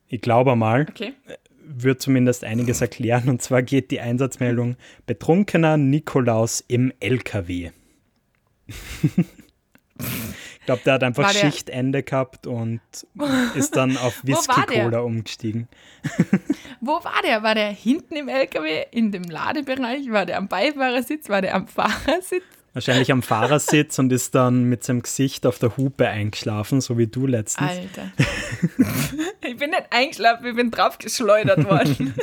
Ich 0.07 0.21
glaube 0.21 0.55
mal, 0.55 0.86
Okay. 0.89 1.13
wird 1.62 2.01
zumindest 2.01 2.45
einiges 2.45 2.79
erklären. 2.79 3.27
Und 3.27 3.41
zwar 3.41 3.63
geht 3.63 3.91
die 3.91 3.99
Einsatzmeldung 3.99 4.77
betrunkener 5.05 5.75
Nikolaus 5.75 6.63
im 6.69 6.93
LKW. 7.01 7.71
ich 10.67 10.69
glaube, 10.69 10.82
der 10.84 10.93
hat 10.95 11.03
einfach 11.03 11.23
War 11.23 11.32
der- 11.32 11.39
Schichtende 11.39 12.03
gehabt 12.03 12.45
und 12.45 12.82
ist 13.56 13.77
dann 13.77 13.95
auf? 13.95 14.19
Whisky-Cola 14.23 14.99
umgestiegen. 14.99 15.69
Wo 16.82 16.91
war 17.06 17.21
der? 17.23 17.41
War 17.41 17.56
der 17.56 17.69
hinten 17.69 18.17
im 18.17 18.27
LKW, 18.27 18.84
in 18.91 19.13
dem 19.13 19.23
Ladebereich? 19.23 20.12
War 20.12 20.25
der 20.25 20.38
am 20.38 20.49
Beifahrersitz? 20.49 21.30
War 21.30 21.41
der 21.41 21.56
am 21.56 21.67
Fahrersitz? 21.69 22.43
Wahrscheinlich 22.73 23.13
am 23.13 23.23
Fahrersitz 23.23 23.97
und 23.97 24.12
ist 24.12 24.36
dann 24.36 24.65
mit 24.65 24.84
seinem 24.84 25.03
Gesicht 25.03 25.45
auf 25.45 25.58
der 25.58 25.77
Hupe 25.77 26.10
eingeschlafen, 26.10 26.82
so 26.82 26.97
wie 26.97 27.08
du 27.08 27.25
letztens. 27.27 27.71
Alter. 27.71 28.12
ich 29.47 29.56
bin 29.56 29.69
nicht 29.69 29.86
eingeschlafen, 29.89 30.47
ich 30.47 30.56
bin 30.56 30.69
draufgeschleudert 30.69 31.63
worden. 31.63 32.13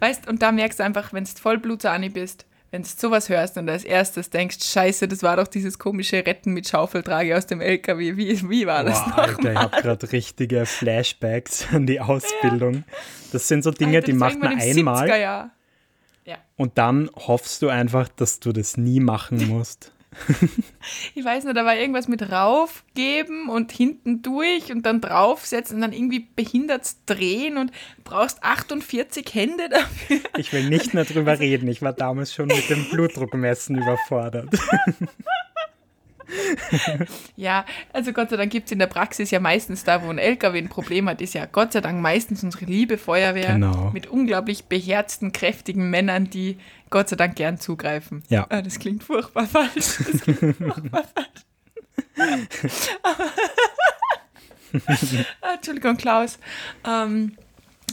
weißt, 0.00 0.26
und 0.28 0.42
da 0.42 0.50
merkst 0.50 0.80
du 0.80 0.82
einfach, 0.82 1.12
wenn 1.12 1.22
du 1.22 1.30
Vollblutsani 1.30 2.08
bist, 2.08 2.46
wenn 2.70 2.82
du 2.82 2.88
sowas 2.88 3.28
hörst 3.28 3.56
und 3.56 3.68
als 3.68 3.84
erstes 3.84 4.30
denkst, 4.30 4.58
scheiße, 4.62 5.08
das 5.08 5.22
war 5.22 5.36
doch 5.36 5.48
dieses 5.48 5.78
komische 5.78 6.24
Retten 6.24 6.52
mit 6.52 6.68
Schaufeltrage 6.68 7.36
aus 7.36 7.46
dem 7.46 7.60
LKW. 7.60 8.16
Wie, 8.16 8.48
wie 8.48 8.66
war 8.66 8.84
das 8.84 9.06
noch? 9.06 9.18
Alter, 9.18 9.52
ich 9.52 9.58
habe 9.58 9.80
gerade 9.80 10.12
richtige 10.12 10.66
Flashbacks 10.66 11.66
an 11.72 11.86
die 11.86 12.00
Ausbildung. 12.00 12.84
Das 13.32 13.48
sind 13.48 13.64
so 13.64 13.70
Dinge, 13.70 13.96
Alter, 13.96 14.06
die 14.06 14.12
macht 14.12 14.38
man 14.38 14.52
irgendwann 14.58 14.68
im 14.78 14.88
70er 14.88 15.12
einmal. 15.12 15.50
Ja. 16.26 16.38
und 16.56 16.78
dann 16.78 17.10
hoffst 17.16 17.62
du 17.62 17.70
einfach, 17.70 18.08
dass 18.08 18.38
du 18.40 18.52
das 18.52 18.76
nie 18.76 19.00
machen 19.00 19.48
musst. 19.48 19.92
Ich 21.14 21.24
weiß 21.24 21.44
nicht, 21.44 21.56
da 21.56 21.64
war 21.64 21.76
irgendwas 21.76 22.08
mit 22.08 22.30
raufgeben 22.30 23.48
und 23.48 23.72
hinten 23.72 24.22
durch 24.22 24.72
und 24.72 24.86
dann 24.86 25.00
draufsetzen 25.00 25.76
und 25.76 25.82
dann 25.82 25.92
irgendwie 25.92 26.26
behindert 26.34 26.88
drehen 27.06 27.58
und 27.58 27.72
brauchst 28.04 28.42
48 28.42 29.26
Hände 29.34 29.68
dafür. 29.68 30.20
Ich 30.36 30.52
will 30.52 30.68
nicht 30.68 30.94
mehr 30.94 31.04
drüber 31.04 31.38
reden. 31.38 31.68
Ich 31.68 31.82
war 31.82 31.92
damals 31.92 32.34
schon 32.34 32.48
mit 32.48 32.68
dem 32.70 32.88
Blutdruckmessen 32.90 33.76
überfordert. 33.76 34.48
Ja, 37.36 37.64
also 37.92 38.12
Gott 38.12 38.30
sei 38.30 38.36
Dank 38.36 38.50
gibt 38.52 38.66
es 38.66 38.72
in 38.72 38.78
der 38.78 38.86
Praxis 38.86 39.30
ja 39.30 39.40
meistens 39.40 39.84
da, 39.84 40.02
wo 40.04 40.08
ein 40.10 40.18
LKW 40.18 40.58
ein 40.58 40.68
Problem 40.68 41.08
hat, 41.08 41.20
ist 41.20 41.34
ja 41.34 41.46
Gott 41.46 41.72
sei 41.72 41.80
Dank 41.80 42.00
meistens 42.00 42.42
unsere 42.44 42.64
liebe 42.66 42.98
Feuerwehr 42.98 43.54
Genau. 43.54 43.90
mit 43.92 44.06
unglaublich 44.06 44.64
beherzten, 44.66 45.32
kräftigen 45.32 45.90
Männern, 45.90 46.30
die 46.30 46.58
Gott 46.90 47.08
sei 47.08 47.16
Dank 47.16 47.36
gern 47.36 47.58
zugreifen. 47.58 48.22
Ja. 48.28 48.46
Ah, 48.50 48.62
das 48.62 48.78
klingt 48.78 49.02
furchtbar 49.04 49.46
falsch. 49.46 49.70
Das 49.74 50.20
klingt 50.22 50.56
furchtbar 50.56 51.04
falsch. 51.14 52.88
Ah, 55.40 55.54
Entschuldigung, 55.54 55.96
Klaus. 55.96 56.38
Ähm, 56.86 57.36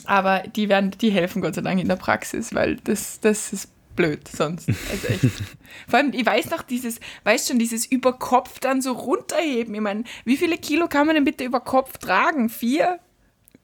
aber 0.06 0.44
die 0.56 0.70
werden, 0.70 0.92
die 0.92 1.10
helfen 1.12 1.42
Gott 1.42 1.56
sei 1.56 1.62
Dank 1.62 1.80
in 1.82 1.88
der 1.88 1.96
Praxis, 1.96 2.54
weil 2.54 2.76
das, 2.84 3.20
das 3.20 3.52
ist 3.54 3.70
blöd 3.98 4.26
sonst. 4.30 4.70
Also 4.70 5.08
echt. 5.08 5.22
Vor 5.88 6.00
allem, 6.00 6.14
ich 6.14 6.26
weiß 6.26 6.50
noch, 6.52 6.62
dieses, 6.62 7.02
weißt 7.26 7.50
schon, 7.50 7.60
dieses 7.60 7.86
über 7.86 8.14
Kopf 8.14 8.60
dann 8.60 8.82
so 8.82 8.94
runterheben. 8.94 9.76
Ich 9.76 9.82
meine, 9.82 10.06
wie 10.24 10.38
viele 10.38 10.58
Kilo 10.58 10.88
kann 10.88 11.06
man 11.06 11.16
denn 11.16 11.26
bitte 11.26 11.44
über 11.44 11.60
Kopf 11.60 11.98
tragen? 11.98 12.48
Vier? 12.48 13.00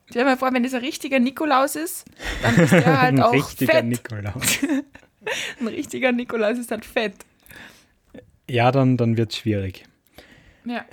Stell 0.10 0.24
dir 0.24 0.30
mal 0.30 0.38
vor, 0.38 0.54
wenn 0.54 0.64
das 0.64 0.74
ein 0.74 0.82
richtiger 0.82 1.20
Nikolaus 1.20 1.78
ist, 1.78 2.06
dann 2.42 2.56
ist 2.56 2.74
der 2.74 3.02
halt 3.02 3.14
Ein 3.14 3.22
auch 3.22 3.34
richtiger 3.34 3.74
fett. 3.74 3.86
Nikolaus. 3.86 4.60
Ein 5.60 5.68
richtiger 5.68 6.12
Nikolaus 6.12 6.58
ist 6.58 6.70
halt 6.70 6.84
fett. 6.84 7.16
Ja, 8.50 8.72
dann, 8.72 8.98
dann 8.98 9.16
wird 9.16 9.32
es 9.32 9.38
schwierig. 9.38 9.86
Ja. 10.66 10.86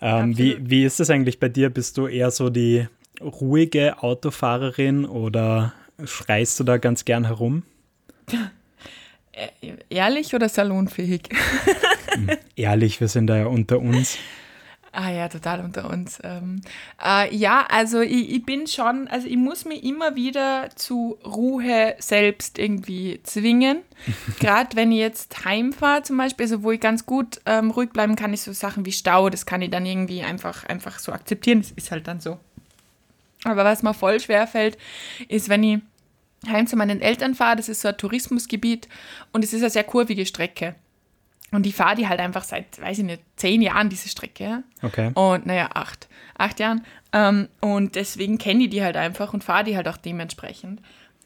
Ähm, 0.00 0.36
wie, 0.36 0.58
wie 0.60 0.84
ist 0.84 1.00
das 1.00 1.10
eigentlich 1.10 1.40
bei 1.40 1.48
dir? 1.48 1.70
Bist 1.70 1.96
du 1.96 2.06
eher 2.06 2.30
so 2.30 2.50
die 2.50 2.86
ruhige 3.20 4.02
Autofahrerin 4.02 5.06
oder 5.06 5.72
schreist 6.04 6.60
du 6.60 6.64
da 6.64 6.76
ganz 6.76 7.04
gern 7.04 7.24
herum? 7.24 7.62
Äh, 9.36 9.76
Ehrlich 9.90 10.34
oder 10.34 10.48
salonfähig? 10.48 11.28
Ehrlich, 12.56 13.00
wir 13.00 13.08
sind 13.08 13.26
da 13.26 13.36
ja 13.36 13.46
unter 13.46 13.78
uns. 13.78 14.18
Ah 14.92 15.10
ja, 15.10 15.28
total 15.28 15.60
unter 15.60 15.90
uns. 15.90 16.18
Ähm, 16.24 16.62
äh, 17.04 17.34
ja, 17.36 17.66
also 17.68 18.00
ich, 18.00 18.30
ich 18.30 18.46
bin 18.46 18.66
schon, 18.66 19.08
also 19.08 19.26
ich 19.26 19.36
muss 19.36 19.66
mich 19.66 19.84
immer 19.84 20.16
wieder 20.16 20.70
zu 20.74 21.18
Ruhe 21.22 21.94
selbst 21.98 22.58
irgendwie 22.58 23.20
zwingen. 23.24 23.82
Gerade 24.40 24.74
wenn 24.74 24.90
ich 24.92 24.98
jetzt 24.98 25.44
heimfahre 25.44 26.02
zum 26.02 26.16
Beispiel, 26.16 26.44
also 26.46 26.62
wo 26.62 26.72
ich 26.72 26.80
ganz 26.80 27.04
gut 27.04 27.42
ähm, 27.44 27.70
ruhig 27.72 27.90
bleiben 27.90 28.16
kann, 28.16 28.32
ist 28.32 28.44
so 28.44 28.54
Sachen 28.54 28.86
wie 28.86 28.92
Stau, 28.92 29.28
das 29.28 29.44
kann 29.44 29.60
ich 29.60 29.70
dann 29.70 29.84
irgendwie 29.84 30.22
einfach, 30.22 30.64
einfach 30.64 30.98
so 30.98 31.12
akzeptieren. 31.12 31.60
Das 31.60 31.72
ist 31.72 31.90
halt 31.90 32.08
dann 32.08 32.20
so. 32.20 32.38
Aber 33.44 33.64
was 33.64 33.82
mir 33.82 33.92
voll 33.92 34.18
schwer 34.18 34.46
fällt, 34.46 34.78
ist, 35.28 35.50
wenn 35.50 35.62
ich 35.62 35.80
heim 36.50 36.66
zu 36.66 36.76
meinen 36.76 37.00
Eltern 37.00 37.34
fahre, 37.34 37.56
das 37.56 37.68
ist 37.68 37.80
so 37.80 37.88
ein 37.88 37.96
Tourismusgebiet 37.96 38.88
und 39.32 39.44
es 39.44 39.52
ist 39.52 39.62
eine 39.62 39.70
sehr 39.70 39.84
kurvige 39.84 40.26
Strecke. 40.26 40.74
Und 41.52 41.66
ich 41.66 41.74
fahre 41.74 41.96
die 41.96 42.08
halt 42.08 42.20
einfach 42.20 42.44
seit, 42.44 42.80
weiß 42.80 42.98
ich 42.98 43.04
nicht, 43.04 43.22
zehn 43.36 43.62
Jahren, 43.62 43.88
diese 43.88 44.08
Strecke. 44.08 44.64
Okay. 44.82 45.12
Und 45.14 45.46
naja, 45.46 45.70
acht. 45.74 46.08
Acht 46.36 46.58
Jahren. 46.58 46.84
Ähm, 47.12 47.48
und 47.60 47.94
deswegen 47.94 48.38
kenne 48.38 48.64
ich 48.64 48.70
die 48.70 48.82
halt 48.82 48.96
einfach 48.96 49.32
und 49.32 49.44
fahre 49.44 49.64
die 49.64 49.76
halt 49.76 49.88
auch 49.88 49.96
dementsprechend. 49.96 50.80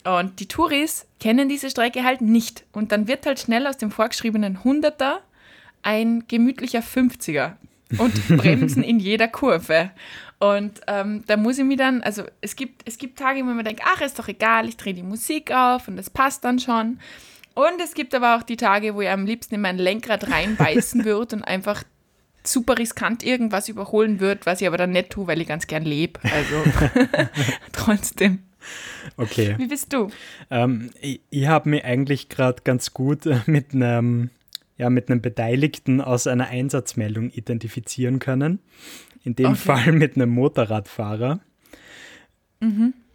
Und 0.04 0.40
die 0.40 0.46
Touris 0.46 1.06
kennen 1.20 1.48
diese 1.48 1.70
Strecke 1.70 2.04
halt 2.04 2.20
nicht. 2.20 2.64
Und 2.72 2.92
dann 2.92 3.08
wird 3.08 3.26
halt 3.26 3.40
schnell 3.40 3.66
aus 3.66 3.78
dem 3.78 3.90
vorgeschriebenen 3.90 4.62
Hunderter 4.62 5.20
ein 5.82 6.24
gemütlicher 6.28 6.80
50er 6.80 7.54
und 7.98 8.28
bremsen 8.36 8.82
in 8.82 8.98
jeder 8.98 9.28
Kurve. 9.28 9.90
Und 10.40 10.80
ähm, 10.86 11.22
da 11.26 11.36
muss 11.36 11.58
ich 11.58 11.64
mir 11.64 11.76
dann, 11.76 12.02
also 12.02 12.24
es 12.40 12.56
gibt, 12.56 12.88
es 12.88 12.96
gibt 12.96 13.18
Tage, 13.18 13.40
wo 13.40 13.44
man 13.44 13.62
denkt, 13.62 13.82
ach, 13.84 14.00
ist 14.00 14.18
doch 14.18 14.26
egal, 14.26 14.68
ich 14.68 14.78
drehe 14.78 14.94
die 14.94 15.02
Musik 15.02 15.52
auf 15.52 15.86
und 15.86 15.98
das 15.98 16.08
passt 16.08 16.44
dann 16.44 16.58
schon. 16.58 16.98
Und 17.52 17.78
es 17.84 17.92
gibt 17.92 18.14
aber 18.14 18.36
auch 18.36 18.42
die 18.42 18.56
Tage, 18.56 18.94
wo 18.94 19.02
ich 19.02 19.10
am 19.10 19.26
liebsten 19.26 19.56
in 19.56 19.60
mein 19.60 19.76
Lenkrad 19.76 20.30
reinbeißen 20.30 21.04
würde 21.04 21.36
und 21.36 21.42
einfach 21.42 21.84
super 22.42 22.78
riskant 22.78 23.22
irgendwas 23.22 23.68
überholen 23.68 24.18
würde, 24.18 24.40
was 24.44 24.62
ich 24.62 24.66
aber 24.66 24.78
dann 24.78 24.92
nicht 24.92 25.10
tue, 25.10 25.26
weil 25.26 25.42
ich 25.42 25.46
ganz 25.46 25.66
gern 25.66 25.84
lebe. 25.84 26.18
Also 26.22 26.64
trotzdem. 27.72 28.38
Okay. 29.18 29.56
Wie 29.58 29.66
bist 29.66 29.92
du? 29.92 30.08
Ähm, 30.50 30.90
ich 31.02 31.20
ich 31.28 31.46
habe 31.48 31.68
mich 31.68 31.84
eigentlich 31.84 32.30
gerade 32.30 32.62
ganz 32.64 32.94
gut 32.94 33.26
äh, 33.26 33.40
mit 33.44 33.74
einem, 33.74 34.30
ja, 34.78 34.88
mit 34.88 35.10
einem 35.10 35.20
Beteiligten 35.20 36.00
aus 36.00 36.26
einer 36.26 36.48
Einsatzmeldung 36.48 37.28
identifizieren 37.30 38.20
können. 38.20 38.60
In 39.22 39.34
dem 39.36 39.46
Okay. 39.52 39.56
Fall 39.56 39.92
mit 39.92 40.16
einem 40.16 40.30
Motorradfahrer. 40.30 41.40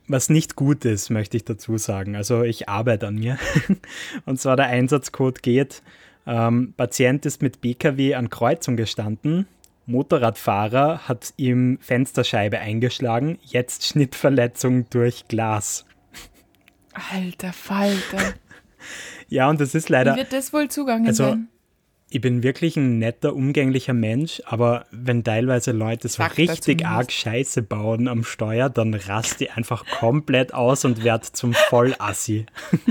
Was 0.08 0.30
nicht 0.30 0.56
gut 0.56 0.86
ist, 0.86 1.10
möchte 1.10 1.38
ich 1.38 1.46
dazu 1.46 1.78
sagen. 1.78 2.16
Also 2.16 2.44
ich 2.44 2.70
arbeite 2.70 3.08
an 3.08 3.16
mir. 3.16 3.38
Und 4.26 4.40
zwar 4.40 4.56
der 4.56 4.68
Einsatzcode 4.68 5.42
geht, 5.44 5.82
ähm, 6.28 6.74
Patient 6.78 7.26
ist 7.26 7.42
mit 7.42 7.62
BKW 7.62 8.16
an 8.16 8.30
Kreuzung 8.30 8.76
gestanden. 8.76 9.48
Motorradfahrer 9.88 11.08
hat 11.08 11.34
ihm 11.38 11.78
Fensterscheibe 11.80 12.58
eingeschlagen, 12.60 13.38
jetzt 13.44 13.86
Schnittverletzung 13.86 14.90
durch 14.90 15.28
Glas. 15.28 15.86
Alter 17.12 17.54
Falter. 17.54 18.34
Ja, 19.28 19.50
und 19.50 19.60
das 19.60 19.74
ist 19.74 19.90
Wie 19.90 19.94
leider, 19.94 20.16
wird 20.16 20.32
das 20.32 20.54
wohl 20.54 20.68
zugangen 20.70 21.08
Also, 21.08 21.24
sein? 21.24 21.48
Ich 22.16 22.22
bin 22.22 22.44
wirklich 22.44 22.78
ein 22.78 22.98
netter, 22.98 23.36
umgänglicher 23.36 23.92
Mensch, 23.92 24.42
aber 24.46 24.86
wenn 24.90 25.26
teilweise 25.26 25.74
Leute 25.74 26.08
so 26.08 26.20
Sagt 26.24 26.40
er 26.40 26.50
richtig 26.50 26.86
arg 26.86 27.12
Scheiße 27.12 27.62
bauen 27.62 28.08
am 28.08 28.24
Steuer, 28.24 28.70
dann 28.70 28.94
raste 28.94 29.44
ich 29.44 29.52
einfach 29.52 29.86
komplett 29.86 30.54
aus 30.54 30.86
und 30.86 31.04
werde 31.04 31.26
zum 31.34 31.52
Vollassi. 31.54 32.46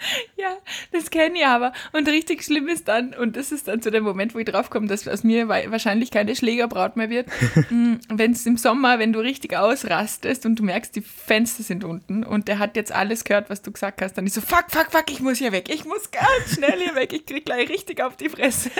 Ja, 0.36 0.56
das 0.92 1.10
kenne 1.10 1.38
ich 1.38 1.44
aber. 1.44 1.72
Und 1.92 2.08
richtig 2.08 2.42
schlimm 2.42 2.68
ist 2.68 2.88
dann, 2.88 3.12
und 3.12 3.36
das 3.36 3.52
ist 3.52 3.68
dann 3.68 3.82
so 3.82 3.90
der 3.90 4.00
Moment, 4.00 4.34
wo 4.34 4.38
ich 4.38 4.46
draufkomme, 4.46 4.86
dass 4.86 5.06
aus 5.06 5.22
mir 5.22 5.48
wahrscheinlich 5.48 6.10
keine 6.10 6.34
Schlägerbraut 6.34 6.96
mehr 6.96 7.10
wird. 7.10 7.26
wenn 8.08 8.32
es 8.32 8.46
im 8.46 8.56
Sommer, 8.56 8.98
wenn 8.98 9.12
du 9.12 9.20
richtig 9.20 9.56
ausrastest 9.56 10.46
und 10.46 10.58
du 10.58 10.62
merkst, 10.62 10.96
die 10.96 11.02
Fenster 11.02 11.62
sind 11.62 11.84
unten 11.84 12.24
und 12.24 12.48
der 12.48 12.58
hat 12.58 12.76
jetzt 12.76 12.92
alles 12.92 13.24
gehört, 13.24 13.50
was 13.50 13.60
du 13.62 13.70
gesagt 13.70 14.00
hast, 14.00 14.14
dann 14.16 14.26
ist 14.26 14.34
so, 14.34 14.40
fuck, 14.40 14.66
fuck, 14.70 14.90
fuck, 14.90 15.10
ich 15.10 15.20
muss 15.20 15.38
hier 15.38 15.52
weg. 15.52 15.68
Ich 15.72 15.84
muss 15.84 16.10
ganz 16.10 16.54
schnell 16.54 16.78
hier 16.80 16.94
weg. 16.94 17.12
Ich 17.12 17.26
krieg 17.26 17.44
gleich 17.44 17.68
richtig 17.68 18.02
auf 18.02 18.16
die 18.16 18.28
Fresse. 18.30 18.70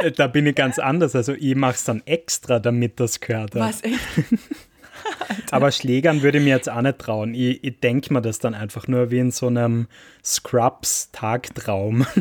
Äh, 0.00 0.12
Da 0.12 0.26
bin 0.26 0.46
ich 0.46 0.54
ganz 0.54 0.78
anders. 0.78 1.16
Also 1.16 1.32
ich 1.32 1.54
mache 1.54 1.74
es 1.74 1.84
dann 1.84 2.02
extra, 2.06 2.58
damit 2.58 3.00
das 3.00 3.20
gehört 3.20 3.54
hat. 3.54 3.60
Was 3.62 3.82
echt? 3.82 3.98
Aber 5.50 5.70
Schlägern 5.72 6.22
würde 6.22 6.38
ich 6.38 6.44
mir 6.44 6.54
jetzt 6.54 6.68
auch 6.68 6.82
nicht 6.82 6.98
trauen. 6.98 7.34
Ich, 7.34 7.62
ich 7.64 7.80
denke 7.80 8.12
mir 8.12 8.22
das 8.22 8.38
dann 8.38 8.54
einfach 8.54 8.88
nur 8.88 9.10
wie 9.10 9.18
in 9.18 9.30
so 9.30 9.46
einem 9.46 9.86
Scrubs-Tagtraum. 10.24 12.06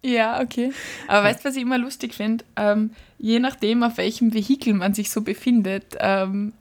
Ja, 0.00 0.40
okay. 0.40 0.72
Aber 1.08 1.24
weißt 1.24 1.40
du, 1.40 1.48
was 1.48 1.56
ich 1.56 1.62
immer 1.62 1.76
lustig 1.76 2.14
finde? 2.14 2.44
Ähm, 2.56 2.92
je 3.18 3.40
nachdem, 3.40 3.82
auf 3.82 3.96
welchem 3.98 4.32
Vehikel 4.32 4.72
man 4.72 4.94
sich 4.94 5.10
so 5.10 5.22
befindet, 5.22 5.96
ähm, 5.98 6.52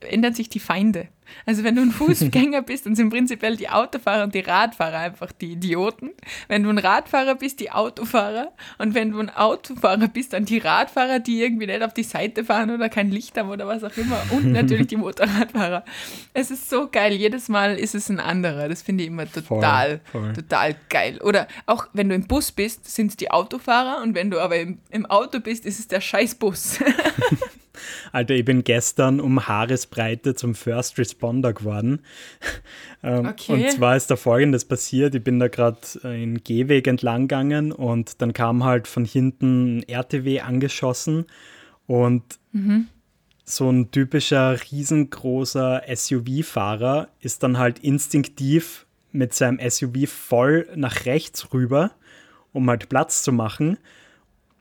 ändern 0.00 0.32
sich 0.32 0.48
die 0.48 0.60
Feinde. 0.60 1.08
Also 1.44 1.64
wenn 1.64 1.76
du 1.76 1.82
ein 1.82 1.90
Fußgänger 1.92 2.62
bist, 2.62 2.86
dann 2.86 2.94
sind 2.94 3.10
prinzipiell 3.10 3.56
die 3.56 3.68
Autofahrer 3.68 4.24
und 4.24 4.34
die 4.34 4.40
Radfahrer 4.40 4.98
einfach 4.98 5.32
die 5.32 5.52
Idioten. 5.52 6.10
Wenn 6.48 6.62
du 6.62 6.70
ein 6.70 6.78
Radfahrer 6.78 7.34
bist, 7.34 7.60
die 7.60 7.70
Autofahrer. 7.70 8.52
Und 8.78 8.94
wenn 8.94 9.12
du 9.12 9.20
ein 9.20 9.30
Autofahrer 9.30 10.08
bist, 10.08 10.32
dann 10.32 10.44
die 10.44 10.58
Radfahrer, 10.58 11.18
die 11.20 11.42
irgendwie 11.42 11.66
nicht 11.66 11.82
auf 11.82 11.94
die 11.94 12.02
Seite 12.02 12.44
fahren 12.44 12.70
oder 12.70 12.88
kein 12.88 13.10
Licht 13.10 13.36
haben 13.38 13.50
oder 13.50 13.66
was 13.66 13.84
auch 13.84 13.96
immer. 13.96 14.20
Und 14.30 14.52
natürlich 14.52 14.88
die 14.88 14.96
Motorradfahrer. 14.96 15.84
Es 16.34 16.50
ist 16.50 16.68
so 16.70 16.88
geil. 16.90 17.12
Jedes 17.12 17.48
Mal 17.48 17.78
ist 17.78 17.94
es 17.94 18.08
ein 18.08 18.20
anderer. 18.20 18.68
Das 18.68 18.82
finde 18.82 19.04
ich 19.04 19.08
immer 19.08 19.30
total, 19.30 20.00
voll, 20.10 20.22
voll. 20.22 20.32
total 20.32 20.76
geil. 20.88 21.20
Oder 21.22 21.48
auch 21.66 21.88
wenn 21.92 22.08
du 22.08 22.14
im 22.14 22.26
Bus 22.26 22.52
bist, 22.52 22.90
sind 22.92 23.10
es 23.10 23.16
die 23.16 23.30
Autofahrer. 23.30 24.02
Und 24.02 24.14
wenn 24.14 24.30
du 24.30 24.40
aber 24.40 24.56
im, 24.56 24.78
im 24.90 25.06
Auto 25.06 25.40
bist, 25.40 25.66
ist 25.66 25.78
es 25.78 25.88
der 25.88 26.00
Scheißbus. 26.00 26.80
Alter, 28.12 28.34
ich 28.34 28.44
bin 28.44 28.64
gestern 28.64 29.20
um 29.20 29.46
Haaresbreite 29.46 30.34
zum 30.34 30.54
First 30.54 30.98
Responder 30.98 31.52
geworden. 31.52 32.00
Ähm, 33.02 33.26
okay. 33.26 33.52
Und 33.52 33.70
zwar 33.70 33.94
ist 33.94 34.10
da 34.10 34.16
folgendes 34.16 34.64
passiert: 34.64 35.14
Ich 35.14 35.22
bin 35.22 35.38
da 35.38 35.46
gerade 35.48 35.78
äh, 36.02 36.20
in 36.20 36.42
Gehweg 36.42 36.88
entlang 36.88 37.28
gegangen 37.28 37.70
und 37.70 38.20
dann 38.20 38.32
kam 38.32 38.64
halt 38.64 38.88
von 38.88 39.04
hinten 39.04 39.78
ein 39.78 39.82
RTW 39.88 40.40
angeschossen 40.40 41.26
und 41.86 42.24
mhm. 42.52 42.88
so 43.44 43.70
ein 43.70 43.90
typischer 43.90 44.58
riesengroßer 44.70 45.82
SUV-Fahrer 45.94 47.08
ist 47.20 47.42
dann 47.42 47.58
halt 47.58 47.78
instinktiv 47.80 48.86
mit 49.12 49.34
seinem 49.34 49.58
SUV 49.68 50.08
voll 50.08 50.68
nach 50.74 51.04
rechts 51.04 51.52
rüber, 51.52 51.92
um 52.52 52.68
halt 52.68 52.88
Platz 52.88 53.22
zu 53.22 53.32
machen. 53.32 53.78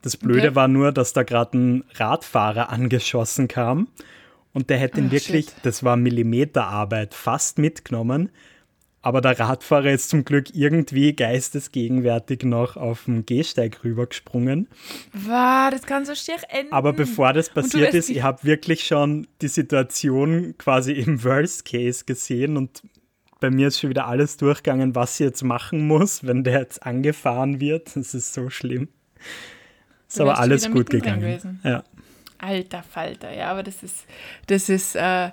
Das 0.05 0.17
Blöde 0.17 0.49
okay. 0.49 0.55
war 0.55 0.67
nur, 0.67 0.91
dass 0.91 1.13
da 1.13 1.23
gerade 1.23 1.57
ein 1.57 1.83
Radfahrer 1.95 2.69
angeschossen 2.69 3.47
kam 3.47 3.87
und 4.53 4.69
der 4.69 4.77
hätte 4.77 4.99
ihn 4.99 5.07
oh, 5.07 5.11
wirklich, 5.11 5.45
shit. 5.45 5.55
das 5.63 5.83
war 5.83 5.97
Millimeterarbeit, 5.97 7.15
fast 7.15 7.57
mitgenommen. 7.57 8.29
Aber 9.01 9.19
der 9.19 9.39
Radfahrer 9.39 9.91
ist 9.91 10.11
zum 10.11 10.23
Glück 10.23 10.53
irgendwie 10.53 11.15
geistesgegenwärtig 11.15 12.43
noch 12.43 12.77
auf 12.77 13.05
dem 13.05 13.25
Gehsteig 13.25 13.83
rübergesprungen. 13.83 14.67
Wow, 15.11 15.71
das 15.71 15.81
kann 15.87 16.05
so 16.05 16.13
schier 16.13 16.37
enden. 16.49 16.71
Aber 16.71 16.93
bevor 16.93 17.33
das 17.33 17.49
passiert 17.49 17.95
ist, 17.95 18.11
ich 18.11 18.21
habe 18.21 18.43
wirklich 18.43 18.85
schon 18.85 19.25
die 19.41 19.47
Situation 19.47 20.53
quasi 20.59 20.91
im 20.91 21.23
Worst 21.23 21.65
Case 21.65 22.05
gesehen 22.05 22.57
und 22.57 22.83
bei 23.39 23.49
mir 23.49 23.69
ist 23.69 23.79
schon 23.79 23.89
wieder 23.89 24.07
alles 24.07 24.37
durchgegangen, 24.37 24.93
was 24.93 25.19
ich 25.19 25.25
jetzt 25.25 25.43
machen 25.43 25.87
muss, 25.87 26.27
wenn 26.27 26.43
der 26.43 26.59
jetzt 26.59 26.85
angefahren 26.85 27.59
wird. 27.59 27.95
Das 27.95 28.13
ist 28.13 28.35
so 28.35 28.51
schlimm. 28.51 28.89
Ist 30.07 30.21
aber 30.21 30.39
alles 30.39 30.69
gut 30.69 30.89
gegangen. 30.89 31.59
Ja. 31.63 31.83
Alter 32.37 32.83
Falter, 32.83 33.33
ja, 33.33 33.49
aber 33.49 33.63
das 33.63 33.81
ist, 33.81 34.05
das 34.47 34.69
ist, 34.69 34.95
äh, 34.95 35.31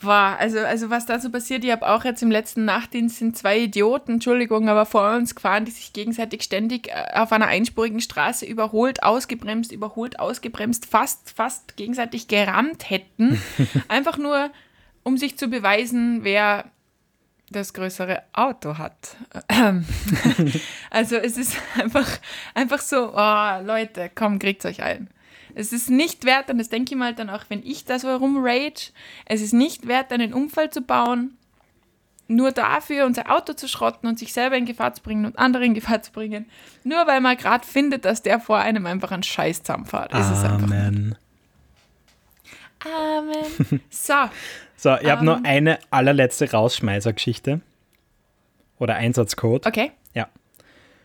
war, 0.00 0.38
also, 0.38 0.58
also 0.60 0.90
was 0.90 1.06
da 1.06 1.18
so 1.18 1.30
passiert, 1.30 1.64
ich 1.64 1.70
habe 1.70 1.88
auch 1.88 2.04
jetzt 2.04 2.22
im 2.22 2.30
letzten 2.30 2.64
Nachtdienst 2.64 3.18
sind 3.18 3.36
zwei 3.36 3.58
Idioten, 3.58 4.14
Entschuldigung, 4.14 4.68
aber 4.68 4.86
vor 4.86 5.14
uns 5.14 5.34
gefahren, 5.34 5.64
die 5.64 5.70
sich 5.70 5.92
gegenseitig 5.92 6.42
ständig 6.42 6.88
äh, 6.88 7.14
auf 7.14 7.32
einer 7.32 7.46
einspurigen 7.46 8.00
Straße 8.00 8.46
überholt, 8.46 9.02
ausgebremst, 9.02 9.72
überholt, 9.72 10.18
ausgebremst, 10.18 10.86
fast, 10.86 11.30
fast 11.30 11.76
gegenseitig 11.76 12.28
gerammt 12.28 12.88
hätten. 12.88 13.40
Einfach 13.88 14.16
nur, 14.16 14.50
um 15.02 15.18
sich 15.18 15.36
zu 15.36 15.48
beweisen, 15.48 16.20
wer 16.22 16.70
das 17.50 17.74
größere 17.74 18.22
Auto 18.32 18.78
hat. 18.78 19.16
also 20.90 21.16
es 21.16 21.36
ist 21.36 21.56
einfach, 21.80 22.08
einfach 22.54 22.80
so, 22.80 23.12
oh, 23.14 23.60
Leute, 23.64 24.10
komm, 24.14 24.38
kriegt 24.38 24.64
euch 24.64 24.82
ein. 24.82 25.10
Es 25.54 25.72
ist 25.72 25.90
nicht 25.90 26.24
wert, 26.24 26.48
und 26.48 26.58
das 26.58 26.68
denke 26.68 26.94
ich 26.94 26.98
mal 26.98 27.14
dann 27.14 27.28
auch, 27.28 27.44
wenn 27.48 27.64
ich 27.64 27.84
da 27.84 27.98
so 27.98 28.14
rumrage, 28.14 28.92
es 29.26 29.42
ist 29.42 29.52
nicht 29.52 29.88
wert, 29.88 30.12
einen 30.12 30.32
Unfall 30.32 30.70
zu 30.70 30.80
bauen, 30.80 31.36
nur 32.28 32.52
dafür 32.52 33.06
unser 33.06 33.30
Auto 33.30 33.54
zu 33.54 33.66
schrotten 33.66 34.08
und 34.08 34.16
sich 34.18 34.32
selber 34.32 34.56
in 34.56 34.64
Gefahr 34.64 34.94
zu 34.94 35.02
bringen 35.02 35.26
und 35.26 35.38
andere 35.38 35.64
in 35.64 35.74
Gefahr 35.74 36.00
zu 36.02 36.12
bringen, 36.12 36.48
nur 36.84 37.04
weil 37.08 37.20
man 37.20 37.36
gerade 37.36 37.66
findet, 37.66 38.04
dass 38.04 38.22
der 38.22 38.38
vor 38.38 38.58
einem 38.58 38.86
einfach 38.86 39.10
einen 39.10 39.24
Scheiß 39.24 39.64
zusammenfährt. 39.64 40.14
Amen. 40.72 41.16
Amen. 42.84 43.80
So. 43.90 44.14
So, 44.80 44.96
ich 44.96 45.10
habe 45.10 45.20
um, 45.20 45.26
noch 45.26 45.44
eine 45.44 45.78
allerletzte 45.90 46.50
Rausschmeißergeschichte. 46.50 47.60
Oder 48.78 48.94
Einsatzcode. 48.94 49.66
Okay. 49.66 49.92
Ja. 50.14 50.30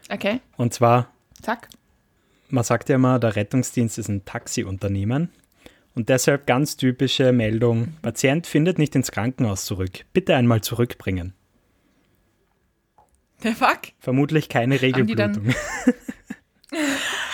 Okay. 0.10 0.40
Und 0.56 0.74
zwar. 0.74 1.12
Zack. 1.42 1.68
Man 2.48 2.64
sagt 2.64 2.88
ja 2.88 2.96
immer, 2.96 3.20
der 3.20 3.36
Rettungsdienst 3.36 3.98
ist 3.98 4.08
ein 4.08 4.24
Taxiunternehmen. 4.24 5.30
Und 5.94 6.08
deshalb 6.08 6.48
ganz 6.48 6.78
typische 6.78 7.34
Meldung: 7.34 7.98
Patient 8.02 8.48
findet 8.48 8.80
nicht 8.80 8.96
ins 8.96 9.12
Krankenhaus 9.12 9.66
zurück. 9.66 10.06
Bitte 10.14 10.38
einmal 10.38 10.62
zurückbringen. 10.62 11.34
Der 13.44 13.56
Fuck? 13.58 13.92
Vermutlich 14.00 14.48
keine 14.48 14.82
Regelblutung. 14.82 15.50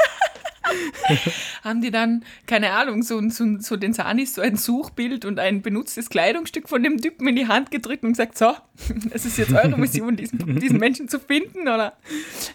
haben 1.64 1.82
die 1.82 1.92
dann, 1.92 2.24
keine 2.48 2.72
Ahnung, 2.72 3.04
so, 3.04 3.22
so, 3.30 3.60
so 3.60 3.76
den 3.76 3.94
Sanis 3.94 4.36
so 4.36 4.42
ein 4.42 4.56
Suchbild 4.56 5.26
und 5.26 5.40
ein 5.40 5.62
benutztes 5.62 6.10
Kleidungsstück 6.10 6.70
von 6.70 6.84
dem 6.84 7.02
Typen 7.02 7.28
in 7.28 7.36
die 7.36 7.48
Hand 7.48 7.72
gedrückt 7.72 8.04
und 8.04 8.12
gesagt, 8.12 8.38
so, 8.38 8.54
es 9.12 9.26
ist 9.26 9.38
jetzt 9.38 9.54
eure 9.54 9.78
Mission, 9.78 10.16
diesen, 10.16 10.60
diesen 10.60 10.78
Menschen 10.78 11.08
zu 11.10 11.20
finden, 11.20 11.62
oder 11.62 11.94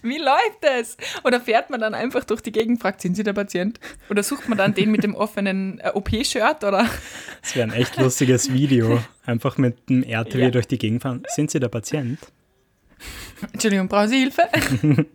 wie 0.02 0.18
läuft 0.18 0.62
das? 0.62 0.96
Oder 1.24 1.40
fährt 1.40 1.70
man 1.70 1.80
dann 1.80 1.94
einfach 1.94 2.24
durch 2.24 2.40
die 2.40 2.52
Gegend, 2.52 2.80
fragt, 2.80 3.00
sind 3.00 3.16
Sie 3.16 3.22
der 3.22 3.32
Patient? 3.32 3.80
Oder 4.11 4.22
sucht 4.22 4.48
man 4.48 4.59
dann 4.59 4.74
den 4.74 4.90
mit 4.90 5.04
dem 5.04 5.14
offenen 5.14 5.80
äh, 5.80 5.90
OP-Shirt, 5.94 6.64
oder? 6.64 6.88
Das 7.42 7.54
wäre 7.54 7.70
ein 7.70 7.74
echt 7.74 7.96
lustiges 7.96 8.52
Video. 8.52 9.02
Einfach 9.24 9.59
mit 9.59 9.88
dem 9.88 10.02
RTW 10.02 10.42
ja. 10.42 10.50
durch 10.50 10.66
die 10.66 10.78
Gegend 10.78 11.02
fahren. 11.02 11.24
Sind 11.28 11.50
Sie 11.50 11.61
der 11.61 11.68
Patient? 11.68 12.18
Entschuldigung, 13.52 13.88
brauchen 13.88 14.09
Sie 14.09 14.18
Hilfe? 14.18 14.42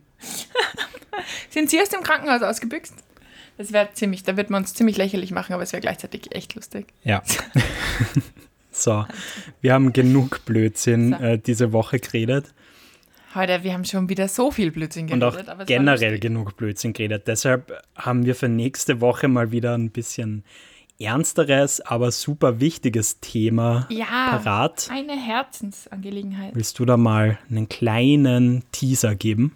Sind 1.50 1.70
Sie 1.70 1.80
aus 1.80 1.88
dem 1.88 2.02
Krankenhaus 2.02 2.42
ausgebüxt? 2.42 2.94
Das 3.62 3.72
wäre 3.72 3.90
ziemlich, 3.92 4.24
da 4.24 4.36
wird 4.36 4.50
man 4.50 4.62
uns 4.62 4.74
ziemlich 4.74 4.96
lächerlich 4.96 5.30
machen, 5.30 5.52
aber 5.52 5.62
es 5.62 5.72
wäre 5.72 5.80
gleichzeitig 5.80 6.34
echt 6.34 6.56
lustig. 6.56 6.86
Ja. 7.04 7.22
so, 8.72 9.06
wir 9.60 9.72
haben 9.72 9.92
genug 9.92 10.44
Blödsinn 10.44 11.14
so. 11.16 11.24
äh, 11.24 11.38
diese 11.38 11.72
Woche 11.72 12.00
geredet. 12.00 12.52
Heute, 13.36 13.62
wir 13.62 13.72
haben 13.72 13.84
schon 13.84 14.08
wieder 14.08 14.26
so 14.26 14.50
viel 14.50 14.72
Blödsinn 14.72 15.06
geredet. 15.06 15.48
Und 15.48 15.48
auch 15.48 15.64
generell 15.64 16.18
genug 16.18 16.56
Blödsinn 16.56 16.92
geredet. 16.92 17.28
Deshalb 17.28 17.72
haben 17.94 18.26
wir 18.26 18.34
für 18.34 18.48
nächste 18.48 19.00
Woche 19.00 19.28
mal 19.28 19.52
wieder 19.52 19.78
ein 19.78 19.90
bisschen 19.90 20.42
ernsteres, 20.98 21.80
aber 21.82 22.10
super 22.10 22.58
wichtiges 22.58 23.20
Thema 23.20 23.86
ja, 23.90 24.06
parat. 24.06 24.88
Eine 24.90 25.16
Herzensangelegenheit. 25.16 26.56
Willst 26.56 26.80
du 26.80 26.84
da 26.84 26.96
mal 26.96 27.38
einen 27.48 27.68
kleinen 27.68 28.64
Teaser 28.72 29.14
geben? 29.14 29.54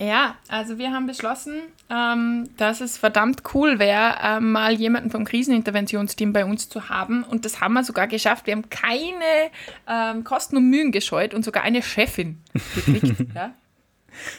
Ja, 0.00 0.36
also 0.48 0.78
wir 0.78 0.90
haben 0.90 1.06
beschlossen, 1.06 1.54
ähm, 1.88 2.48
dass 2.56 2.80
es 2.80 2.98
verdammt 2.98 3.42
cool 3.54 3.78
wäre, 3.78 4.16
ähm, 4.22 4.52
mal 4.52 4.74
jemanden 4.74 5.10
vom 5.10 5.24
Kriseninterventionsteam 5.24 6.32
bei 6.32 6.44
uns 6.44 6.68
zu 6.68 6.88
haben. 6.88 7.22
Und 7.22 7.44
das 7.44 7.60
haben 7.60 7.74
wir 7.74 7.84
sogar 7.84 8.08
geschafft. 8.08 8.46
Wir 8.46 8.54
haben 8.54 8.68
keine 8.70 9.50
ähm, 9.88 10.24
Kosten 10.24 10.56
und 10.56 10.68
Mühen 10.68 10.90
gescheut 10.90 11.32
und 11.34 11.44
sogar 11.44 11.62
eine 11.62 11.82
Chefin 11.82 12.38
gekriegt. 12.74 13.26
ja. 13.34 13.54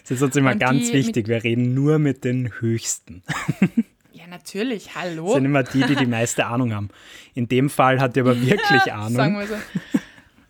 Das 0.04 0.12
ist 0.12 0.22
uns 0.22 0.36
immer 0.36 0.54
und 0.54 0.60
ganz 0.60 0.92
wichtig. 0.94 1.28
Wir 1.28 1.44
reden 1.44 1.74
nur 1.74 2.00
mit 2.00 2.24
den 2.24 2.52
Höchsten. 2.60 3.24
Ja, 4.26 4.32
natürlich. 4.32 4.96
Hallo. 4.96 5.26
Das 5.26 5.34
sind 5.36 5.46
immer 5.46 5.62
die, 5.62 5.84
die 5.84 5.96
die 5.96 6.06
meiste 6.06 6.46
Ahnung 6.48 6.74
haben. 6.74 6.90
In 7.36 7.48
dem 7.48 7.70
Fall 7.70 8.00
hat 8.00 8.18
er 8.18 8.24
aber 8.24 8.42
wirklich 8.46 8.92
Ahnung. 8.92 9.14
Sagen 9.14 9.38
wir 9.38 9.46
so. 9.46 9.56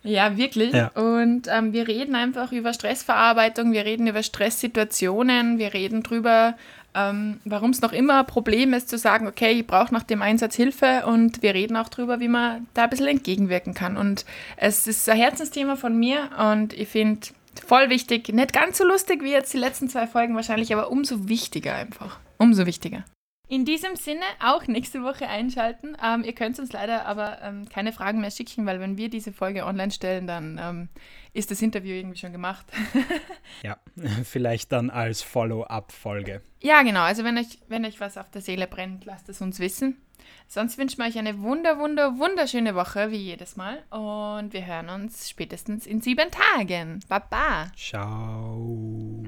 Ja, 0.06 0.38
wirklich. 0.38 0.74
Ja. 0.74 0.89
Und 0.89 1.48
ähm, 1.48 1.74
wir 1.74 1.88
reden 1.88 2.15
einfach 2.15 2.52
über 2.52 2.74
Stressverarbeitung, 2.74 3.74
wir 3.74 3.86
reden 3.86 4.08
über 4.08 4.24
Stresssituationen, 4.24 5.58
wir 5.58 5.74
reden 5.74 6.04
darüber, 6.04 6.56
ähm, 6.94 7.39
warum 7.44 7.72
es 7.72 7.82
noch 7.82 7.91
immer 7.91 8.20
ein 8.20 8.26
Problem 8.28 8.74
ist, 8.74 8.88
zu 8.88 8.98
sagen, 8.98 9.28
okay, 9.28 9.52
ich 9.52 9.68
brauche 9.68 9.94
nach 9.94 10.04
dem 10.04 10.22
Einsatz 10.22 10.56
Hilfe 10.56 11.06
und 11.08 11.41
wir 11.41 11.54
reden 11.54 11.76
auch 11.76 11.89
darüber, 11.89 12.20
wie 12.20 12.28
man 12.28 12.68
da 12.74 12.84
ein 12.84 12.89
bisschen 12.89 13.08
entgegenwirken 13.08 13.74
kann. 13.74 13.98
Und 13.98 14.26
es 14.58 14.88
ist 14.88 15.10
ein 15.10 15.18
Herzensthema 15.18 15.76
von 15.76 15.98
mir 15.98 16.30
und 16.54 16.74
ich 16.74 16.88
finde 16.88 17.28
voll 17.68 17.89
wichtig, 17.89 18.30
nicht 18.30 18.54
ganz 18.54 18.78
so 18.78 18.86
lustig 18.86 19.24
wie 19.24 19.32
jetzt 19.32 19.54
die 19.54 19.58
letzten 19.58 19.89
zwei 19.89 20.08
Folgen 20.08 20.36
wahrscheinlich, 20.36 20.72
aber 20.72 20.91
umso 20.91 21.28
wichtiger 21.28 21.74
einfach. 21.74 22.20
Umso 22.38 22.65
wichtiger. 22.65 23.04
In 23.47 23.65
diesem 23.65 23.95
Sinne 23.95 24.23
auch 24.43 24.65
nächste 24.67 25.03
Woche 25.03 25.27
einschalten. 25.27 25.95
Ähm, 26.03 26.23
ihr 26.23 26.34
könnt 26.34 26.58
uns 26.60 26.71
leider 26.71 27.05
aber 27.05 27.41
ähm, 27.41 27.69
keine 27.69 27.93
Fragen 27.93 28.21
mehr 28.21 28.31
schicken, 28.31 28.65
weil 28.65 28.79
wenn 28.79 28.97
wir 28.97 29.10
diese 29.10 29.31
Folge 29.31 29.65
online 29.65 29.91
stellen, 29.91 30.25
dann 30.25 30.60
ähm, 30.62 30.89
ist 31.34 31.51
das 31.51 31.62
Interview 31.62 31.93
irgendwie 31.93 32.17
schon 32.17 32.31
gemacht. 32.31 32.65
ja, 33.63 33.77
vielleicht 34.23 34.71
dann 34.71 34.89
als 34.89 35.21
Follow-up-Folge. 35.21 36.41
Ja, 36.62 36.81
genau. 36.81 37.01
Also 37.01 37.23
wenn 37.23 37.38
euch, 37.38 37.60
wenn 37.67 37.86
euch 37.86 37.99
was 37.99 38.17
auf 38.17 38.31
der 38.31 38.41
Seele 38.41 38.67
brennt, 38.67 39.05
lasst 39.05 39.29
es 39.29 39.41
uns 39.41 39.60
wissen. 39.60 40.01
Sonst 40.47 40.77
wünschen 40.77 40.99
wir 40.99 41.05
euch 41.05 41.17
eine 41.17 41.41
wunder, 41.41 41.77
wunder, 41.79 42.17
wunderschöne 42.17 42.75
Woche, 42.75 43.12
wie 43.12 43.17
jedes 43.17 43.55
Mal. 43.55 43.84
Und 43.89 44.53
wir 44.53 44.65
hören 44.65 44.89
uns 44.89 45.29
spätestens 45.29 45.86
in 45.86 46.01
sieben 46.01 46.29
Tagen. 46.31 46.99
Baba. 47.08 47.71
Ciao. 47.75 49.23